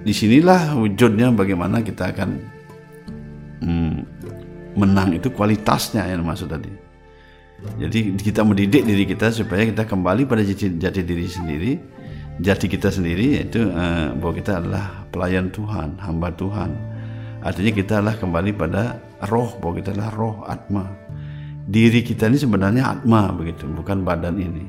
di 0.00 0.14
sinilah 0.14 0.78
wujudnya 0.78 1.34
bagaimana 1.34 1.84
kita 1.84 2.14
akan 2.14 2.30
um, 3.66 4.06
menang 4.78 5.18
itu 5.18 5.28
kualitasnya 5.34 6.06
yang 6.08 6.22
maksud 6.24 6.48
tadi. 6.48 6.70
Jadi 7.76 8.16
kita 8.16 8.40
mendidik 8.40 8.88
diri 8.88 9.04
kita 9.04 9.28
supaya 9.28 9.68
kita 9.68 9.84
kembali 9.84 10.24
pada 10.24 10.40
jati 10.40 11.00
diri 11.04 11.28
sendiri 11.28 11.72
jati 12.40 12.66
kita 12.66 12.88
sendiri 12.88 13.36
yaitu 13.38 13.68
uh, 13.70 14.16
bahwa 14.16 14.32
kita 14.34 14.58
adalah 14.58 15.04
pelayan 15.12 15.52
Tuhan, 15.52 16.00
hamba 16.00 16.32
Tuhan. 16.34 16.72
Artinya 17.40 17.72
kita 17.72 17.92
adalah 18.00 18.16
kembali 18.20 18.50
pada 18.56 19.00
roh, 19.28 19.56
bahwa 19.60 19.80
kita 19.80 19.96
adalah 19.96 20.12
roh 20.12 20.36
atma. 20.44 20.84
Diri 21.70 22.04
kita 22.04 22.28
ini 22.28 22.36
sebenarnya 22.40 22.84
atma 22.84 23.32
begitu, 23.32 23.68
bukan 23.68 24.02
badan 24.04 24.36
ini. 24.40 24.64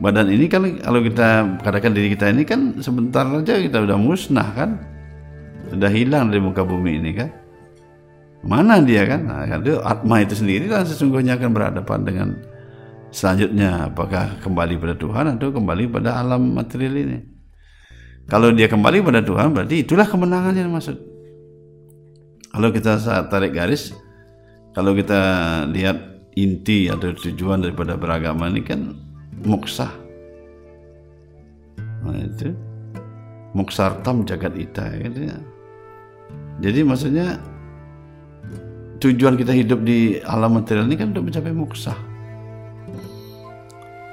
Badan 0.00 0.30
ini 0.30 0.46
kan 0.46 0.64
kalau 0.80 1.00
kita 1.02 1.60
katakan 1.60 1.92
diri 1.92 2.14
kita 2.14 2.30
ini 2.30 2.42
kan 2.46 2.78
sebentar 2.80 3.26
saja 3.26 3.58
kita 3.58 3.84
sudah 3.84 3.98
musnah 3.98 4.48
kan, 4.54 4.70
sudah 5.70 5.90
hilang 5.90 6.30
dari 6.30 6.42
muka 6.42 6.62
bumi 6.62 6.98
ini 6.98 7.10
kan. 7.14 7.30
Mana 8.40 8.80
dia 8.80 9.04
kan? 9.04 9.28
Nah, 9.28 9.44
itu 9.44 9.76
atma 9.84 10.24
itu 10.24 10.32
sendiri 10.32 10.64
kan 10.72 10.88
sesungguhnya 10.88 11.36
akan 11.36 11.50
berhadapan 11.52 11.98
dengan 12.08 12.28
selanjutnya 13.10 13.90
apakah 13.90 14.38
kembali 14.42 14.74
pada 14.78 14.94
Tuhan 14.94 15.36
atau 15.36 15.50
kembali 15.50 15.90
pada 15.90 16.18
alam 16.22 16.54
material 16.54 16.94
ini? 16.96 17.18
Kalau 18.30 18.54
dia 18.54 18.70
kembali 18.70 19.02
pada 19.02 19.20
Tuhan 19.26 19.50
berarti 19.50 19.82
itulah 19.82 20.06
kemenangan 20.06 20.54
yang 20.54 20.70
maksud 20.70 21.10
kalau 22.50 22.68
kita 22.74 22.98
saat 22.98 23.30
tarik 23.30 23.54
garis 23.54 23.94
kalau 24.74 24.94
kita 24.94 25.18
lihat 25.70 25.98
inti 26.38 26.86
atau 26.86 27.10
tujuan 27.10 27.62
daripada 27.62 27.98
beragama 27.98 28.46
ini 28.50 28.62
kan 28.62 28.94
moksa 29.42 29.90
nah 32.00 32.16
itu. 32.16 32.54
Moksartam 33.50 34.22
jagat 34.30 34.54
ita 34.54 34.94
gitu 34.94 35.26
ya. 35.26 35.34
jadi 36.62 36.86
maksudnya 36.86 37.42
tujuan 39.02 39.34
kita 39.34 39.50
hidup 39.50 39.82
di 39.82 40.22
alam 40.22 40.54
material 40.54 40.86
ini 40.86 40.94
kan 40.94 41.10
untuk 41.10 41.26
mencapai 41.26 41.50
moksa 41.50 41.98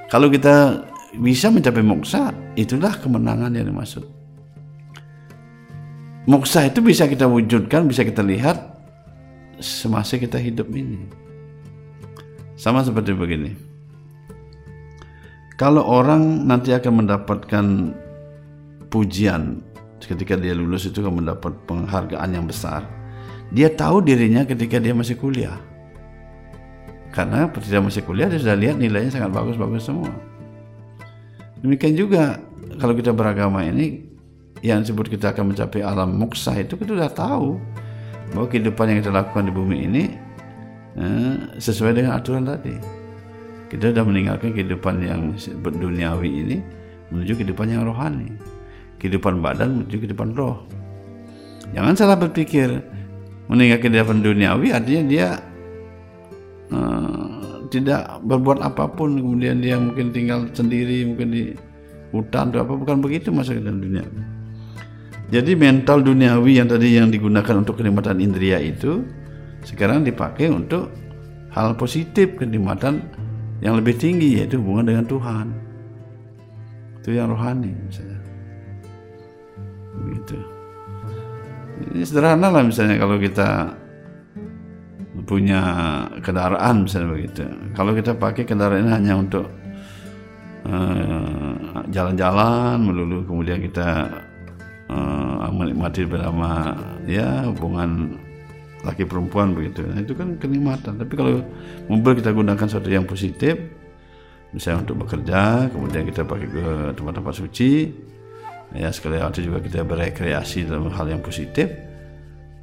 kalau 0.08 0.32
kita 0.32 0.88
bisa 1.20 1.52
mencapai 1.52 1.84
moksa, 1.84 2.32
itulah 2.56 2.96
kemenangan 2.96 3.52
yang 3.52 3.68
dimaksud. 3.68 4.08
Moksa 6.24 6.68
itu 6.68 6.80
bisa 6.80 7.04
kita 7.04 7.28
wujudkan, 7.28 7.84
bisa 7.84 8.04
kita 8.04 8.24
lihat 8.24 8.56
semasa 9.60 10.16
kita 10.16 10.40
hidup 10.40 10.68
ini. 10.72 11.04
Sama 12.56 12.80
seperti 12.84 13.12
begini. 13.12 13.52
Kalau 15.60 15.84
orang 15.84 16.48
nanti 16.48 16.72
akan 16.72 17.04
mendapatkan 17.04 17.66
pujian 18.88 19.60
ketika 20.00 20.40
dia 20.40 20.56
lulus 20.56 20.88
itu 20.88 21.04
akan 21.04 21.20
mendapat 21.20 21.52
penghargaan 21.68 22.30
yang 22.32 22.48
besar. 22.48 22.80
Dia 23.52 23.68
tahu 23.72 24.00
dirinya 24.00 24.44
ketika 24.48 24.80
dia 24.80 24.96
masih 24.96 25.20
kuliah 25.20 25.67
karena 27.18 27.50
ketika 27.50 27.82
masih 27.82 28.06
kuliah 28.06 28.30
dia 28.30 28.38
sudah 28.38 28.54
lihat 28.54 28.78
nilainya 28.78 29.18
sangat 29.18 29.34
bagus-bagus 29.34 29.90
semua. 29.90 30.14
Demikian 31.58 31.98
juga 31.98 32.38
kalau 32.78 32.94
kita 32.94 33.10
beragama 33.10 33.66
ini 33.66 34.06
yang 34.62 34.86
disebut 34.86 35.10
kita 35.10 35.34
akan 35.34 35.50
mencapai 35.50 35.82
alam 35.82 36.14
muksa 36.14 36.54
itu 36.62 36.78
kita 36.78 36.94
sudah 36.94 37.10
tahu 37.10 37.58
bahwa 38.30 38.46
kehidupan 38.46 38.94
yang 38.94 38.98
kita 39.02 39.10
lakukan 39.10 39.50
di 39.50 39.52
bumi 39.52 39.76
ini 39.90 40.04
eh, 40.94 41.58
sesuai 41.58 41.98
dengan 41.98 42.22
aturan 42.22 42.46
tadi. 42.46 42.78
Kita 43.66 43.90
sudah 43.90 44.04
meninggalkan 44.06 44.54
kehidupan 44.54 45.02
yang 45.02 45.34
duniawi 45.58 46.30
ini 46.30 46.56
menuju 47.10 47.34
kehidupan 47.34 47.66
yang 47.66 47.82
rohani. 47.82 48.30
Kehidupan 49.02 49.42
badan 49.42 49.82
menuju 49.82 50.06
kehidupan 50.06 50.38
roh. 50.38 50.62
Jangan 51.74 51.98
salah 51.98 52.14
berpikir 52.14 52.78
meninggalkan 53.50 53.90
kehidupan 53.90 54.22
duniawi 54.22 54.70
artinya 54.70 55.02
dia 55.10 55.28
tidak 57.68 58.20
berbuat 58.24 58.64
apa 58.64 58.88
pun 58.88 59.16
kemudian 59.16 59.60
dia 59.60 59.76
mungkin 59.76 60.10
tinggal 60.12 60.48
sendiri 60.56 61.04
mungkin 61.04 61.28
di 61.30 61.42
hutan 62.12 62.52
atau 62.52 62.64
apa 62.64 62.74
bukan 62.74 62.98
begitu 63.04 63.28
masa 63.28 63.56
dalam 63.56 63.80
dunia. 63.80 64.04
Jadi 65.28 65.52
mental 65.52 66.00
duniawi 66.00 66.56
yang 66.56 66.68
tadi 66.72 66.96
yang 66.96 67.12
digunakan 67.12 67.60
untuk 67.60 67.76
kenikmatan 67.76 68.16
indria 68.16 68.56
itu 68.56 69.04
sekarang 69.60 70.00
dipakai 70.00 70.48
untuk 70.48 70.88
hal 71.52 71.76
positif 71.76 72.32
kenikmatan 72.40 73.04
yang 73.60 73.76
lebih 73.76 73.92
tinggi 74.00 74.40
yaitu 74.40 74.56
hubungan 74.56 74.88
dengan 74.88 75.04
Tuhan. 75.04 75.46
Itu 77.04 77.12
yang 77.12 77.28
rohani 77.28 77.76
misalnya. 77.76 78.20
Begitu. 80.00 80.36
Ini 81.92 82.02
sederhana 82.02 82.48
lah 82.50 82.64
misalnya 82.64 82.96
kalau 82.96 83.20
kita 83.20 83.77
punya 85.28 85.60
kendaraan 86.24 86.88
misalnya 86.88 87.12
begitu. 87.12 87.44
Kalau 87.76 87.92
kita 87.92 88.16
pakai 88.16 88.48
kendaraan 88.48 88.88
ini 88.88 88.90
hanya 88.96 89.14
untuk 89.20 89.44
eh, 90.64 91.54
jalan-jalan 91.92 92.80
melulu, 92.80 93.28
kemudian 93.28 93.60
kita 93.60 94.08
eh, 94.88 95.48
menikmati 95.52 96.08
bersama 96.08 96.72
ya 97.04 97.44
hubungan 97.44 98.16
laki 98.88 99.04
perempuan 99.04 99.52
begitu. 99.52 99.84
Nah, 99.84 100.00
itu 100.00 100.16
kan 100.16 100.40
kenikmatan. 100.40 100.96
Tapi 100.96 101.12
kalau 101.12 101.44
mobil 101.92 102.12
kita 102.24 102.32
gunakan 102.32 102.64
sesuatu 102.64 102.88
yang 102.88 103.04
positif, 103.04 103.58
misalnya 104.56 104.88
untuk 104.88 105.04
bekerja, 105.04 105.68
kemudian 105.68 106.08
kita 106.08 106.24
pakai 106.24 106.48
ke 106.48 106.66
tempat-tempat 106.96 107.34
suci, 107.36 107.90
ya 108.72 108.88
sekali 108.94 109.20
waktu 109.20 109.44
juga 109.44 109.58
kita 109.60 109.84
berekreasi 109.84 110.70
dalam 110.70 110.88
hal 110.94 111.10
yang 111.10 111.20
positif. 111.20 111.87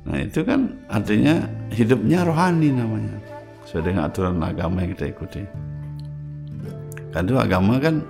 Nah 0.06 0.22
itu 0.22 0.46
kan 0.46 0.70
artinya 0.86 1.50
hidupnya 1.74 2.22
rohani 2.22 2.70
namanya, 2.70 3.18
sesuai 3.65 3.84
dengan 3.89 4.06
aturan 4.06 4.38
agama 4.38 4.86
yang 4.86 4.94
kita 4.94 5.10
ikuti. 5.10 5.41
Kan 7.10 7.26
itu 7.26 7.36
agama 7.41 7.82
kan 7.82 8.06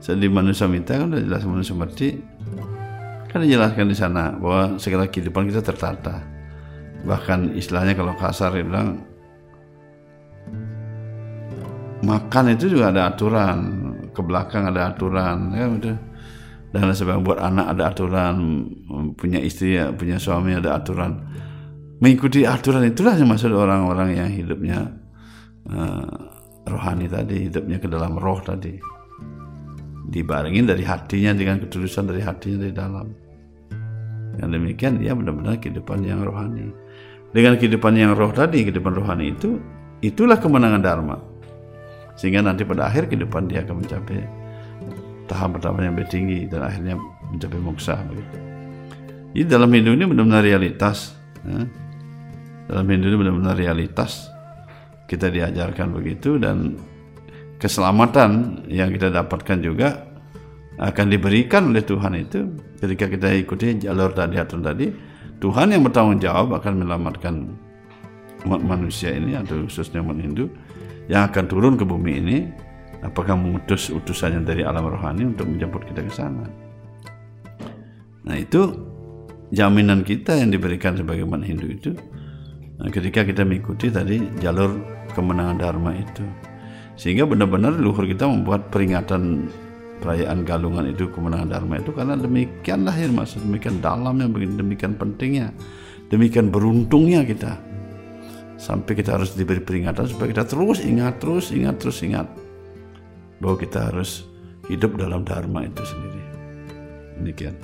di 0.00 0.28
manusia 0.30 0.70
minta 0.70 0.94
kan 0.94 1.10
sudah 1.10 1.22
jelas 1.26 1.42
manusia 1.42 1.74
mati. 1.74 2.08
Kan 3.30 3.46
dijelaskan 3.46 3.86
di 3.90 3.96
sana 3.98 4.34
bahwa 4.34 4.78
segala 4.78 5.10
kehidupan 5.10 5.50
kita 5.50 5.62
tertata. 5.62 6.22
Bahkan 7.02 7.58
istilahnya 7.58 7.98
kalau 7.98 8.14
kasar 8.14 8.54
dia 8.54 8.66
bilang 8.66 9.02
makan 12.06 12.44
itu 12.54 12.74
juga 12.74 12.94
ada 12.94 13.10
aturan. 13.10 13.58
Ke 14.10 14.20
belakang 14.22 14.66
ada 14.70 14.90
aturan. 14.90 15.54
Ya 15.54 15.66
udah 15.66 15.96
dan 16.70 16.94
sebab 16.94 17.26
buat 17.26 17.38
anak 17.42 17.66
ada 17.74 17.90
aturan 17.90 18.36
punya 19.18 19.42
istri 19.42 19.74
ya, 19.74 19.90
punya 19.90 20.22
suami 20.22 20.54
ada 20.54 20.78
aturan. 20.78 21.18
Mengikuti 21.98 22.46
aturan 22.46 22.86
itulah 22.86 23.18
yang 23.18 23.28
maksud 23.28 23.50
orang-orang 23.50 24.16
yang 24.16 24.30
hidupnya 24.30 24.88
uh, 25.66 26.14
rohani 26.70 27.10
tadi 27.10 27.50
hidupnya 27.50 27.82
ke 27.82 27.90
dalam 27.90 28.14
roh 28.16 28.38
tadi. 28.38 28.78
Dibarengin 30.10 30.64
dari 30.66 30.86
hatinya 30.86 31.34
dengan 31.34 31.58
ketulusan 31.58 32.06
dari 32.06 32.22
hatinya 32.22 32.58
dari 32.62 32.74
dalam. 32.74 33.06
Yang 34.38 34.50
demikian 34.56 35.02
dia 35.02 35.12
benar-benar 35.12 35.58
kehidupan 35.58 36.06
yang 36.06 36.22
rohani. 36.22 36.70
Dengan 37.34 37.58
kehidupan 37.58 37.98
yang 37.98 38.14
roh 38.14 38.30
tadi 38.30 38.62
kehidupan 38.62 38.94
rohani 38.94 39.34
itu 39.34 39.58
itulah 40.06 40.38
kemenangan 40.38 40.80
dharma. 40.80 41.18
Sehingga 42.14 42.46
nanti 42.46 42.62
pada 42.62 42.86
akhir 42.86 43.10
kehidupan 43.10 43.50
dia 43.50 43.66
akan 43.66 43.82
mencapai 43.82 44.39
tahap 45.30 45.62
pertama 45.62 45.86
yang 45.86 45.94
lebih 45.94 46.10
tinggi 46.10 46.50
dan 46.50 46.66
akhirnya 46.66 46.98
mencapai 47.30 47.60
moksa 47.62 48.02
begitu. 48.10 48.36
Jadi 49.30 49.46
dalam 49.46 49.70
hidup 49.70 49.92
ini 49.94 50.04
benar-benar 50.10 50.42
realitas. 50.42 51.14
Ya. 51.46 51.62
Dalam 52.66 52.86
hidup 52.90 53.06
ini 53.06 53.16
benar-benar 53.22 53.54
realitas. 53.54 54.26
Kita 55.06 55.30
diajarkan 55.30 55.94
begitu 55.94 56.38
dan 56.38 56.78
keselamatan 57.62 58.62
yang 58.66 58.90
kita 58.90 59.10
dapatkan 59.10 59.58
juga 59.62 60.10
akan 60.80 61.06
diberikan 61.12 61.70
oleh 61.70 61.84
Tuhan 61.84 62.14
itu 62.16 62.40
ketika 62.80 63.04
kita 63.10 63.28
ikuti 63.36 63.84
jalur 63.84 64.16
tadi 64.16 64.40
aturan 64.40 64.64
tadi 64.64 64.86
Tuhan 65.42 65.76
yang 65.76 65.84
bertanggung 65.84 66.22
jawab 66.22 66.56
akan 66.56 66.72
menyelamatkan 66.80 67.34
umat 68.48 68.62
manusia 68.64 69.12
ini 69.12 69.36
atau 69.36 69.68
khususnya 69.68 70.00
umat 70.00 70.16
Hindu 70.16 70.48
yang 71.12 71.28
akan 71.28 71.44
turun 71.50 71.74
ke 71.76 71.84
bumi 71.84 72.12
ini 72.16 72.38
apakah 73.00 73.36
mengutus 73.36 73.88
utusannya 73.88 74.44
dari 74.44 74.62
alam 74.64 74.88
rohani 74.88 75.28
untuk 75.32 75.48
menjemput 75.48 75.88
kita 75.88 76.00
ke 76.04 76.12
sana. 76.12 76.46
Nah 78.24 78.36
itu 78.36 78.76
jaminan 79.50 80.04
kita 80.04 80.36
yang 80.36 80.52
diberikan 80.52 80.94
sebagai 80.94 81.24
umat 81.26 81.42
Hindu 81.42 81.66
itu 81.66 81.90
nah, 82.78 82.92
ketika 82.92 83.24
kita 83.24 83.42
mengikuti 83.42 83.88
tadi 83.88 84.20
jalur 84.38 84.76
kemenangan 85.16 85.56
Dharma 85.56 85.96
itu. 85.96 86.24
Sehingga 87.00 87.24
benar-benar 87.24 87.80
luhur 87.80 88.04
kita 88.04 88.28
membuat 88.28 88.68
peringatan 88.68 89.48
perayaan 90.00 90.44
galungan 90.44 90.88
itu 90.88 91.08
kemenangan 91.12 91.48
Dharma 91.48 91.80
itu 91.80 91.92
karena 91.92 92.16
demikian 92.16 92.88
lahir 92.88 93.12
maksud 93.12 93.44
demikian 93.44 93.84
dalamnya 93.84 94.28
demikian 94.32 94.96
pentingnya 94.96 95.52
demikian 96.08 96.48
beruntungnya 96.48 97.22
kita 97.22 97.60
sampai 98.56 98.92
kita 98.96 99.16
harus 99.16 99.36
diberi 99.36 99.60
peringatan 99.60 100.08
supaya 100.08 100.32
kita 100.32 100.44
terus 100.48 100.80
ingat 100.84 101.20
terus 101.20 101.52
ingat 101.52 101.76
terus 101.80 102.00
ingat 102.00 102.28
bahwa 103.40 103.56
kita 103.56 103.90
harus 103.90 104.28
hidup 104.68 104.94
dalam 105.00 105.26
dharma 105.26 105.66
itu 105.66 105.82
sendiri. 105.82 106.22
Demikian. 107.18 107.56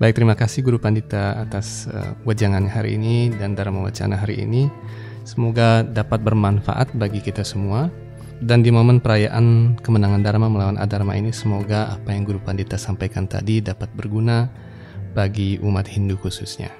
Baik, 0.00 0.16
terima 0.16 0.32
kasih 0.32 0.64
Guru 0.64 0.80
Pandita 0.80 1.36
atas 1.36 1.84
uh, 1.92 2.16
wajangan 2.24 2.64
hari 2.64 2.96
ini 2.96 3.28
dan 3.36 3.52
Dharma 3.52 3.84
Wacana 3.84 4.16
hari 4.16 4.40
ini. 4.40 4.72
Semoga 5.28 5.84
dapat 5.84 6.24
bermanfaat 6.24 6.96
bagi 6.96 7.20
kita 7.20 7.44
semua. 7.44 7.92
Dan 8.40 8.64
di 8.64 8.72
momen 8.72 9.04
perayaan 9.04 9.76
kemenangan 9.84 10.24
Dharma 10.24 10.48
melawan 10.48 10.80
Adharma 10.80 11.12
ini, 11.12 11.28
semoga 11.28 11.92
apa 11.92 12.16
yang 12.16 12.24
Guru 12.24 12.40
Pandita 12.40 12.80
sampaikan 12.80 13.28
tadi 13.28 13.60
dapat 13.60 13.92
berguna 13.92 14.48
bagi 15.12 15.60
umat 15.60 15.84
Hindu 15.84 16.16
khususnya. 16.16 16.72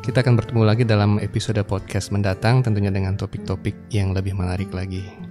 Kita 0.00 0.24
akan 0.24 0.40
bertemu 0.40 0.62
lagi 0.64 0.88
dalam 0.88 1.20
episode 1.20 1.60
podcast 1.68 2.08
mendatang, 2.08 2.64
tentunya 2.64 2.88
dengan 2.88 3.20
topik-topik 3.20 3.92
yang 3.92 4.16
lebih 4.16 4.32
menarik 4.32 4.72
lagi. 4.72 5.25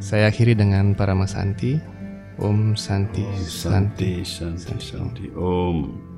Saya 0.00 0.32
akhiri 0.32 0.56
dengan 0.56 0.96
para 0.96 1.12
Santi. 1.28 1.76
Om 2.40 2.72
Santi, 2.72 3.20
Santi, 3.36 4.24
Santi, 4.24 4.80
Santi. 4.80 5.28
Om. 5.36 6.09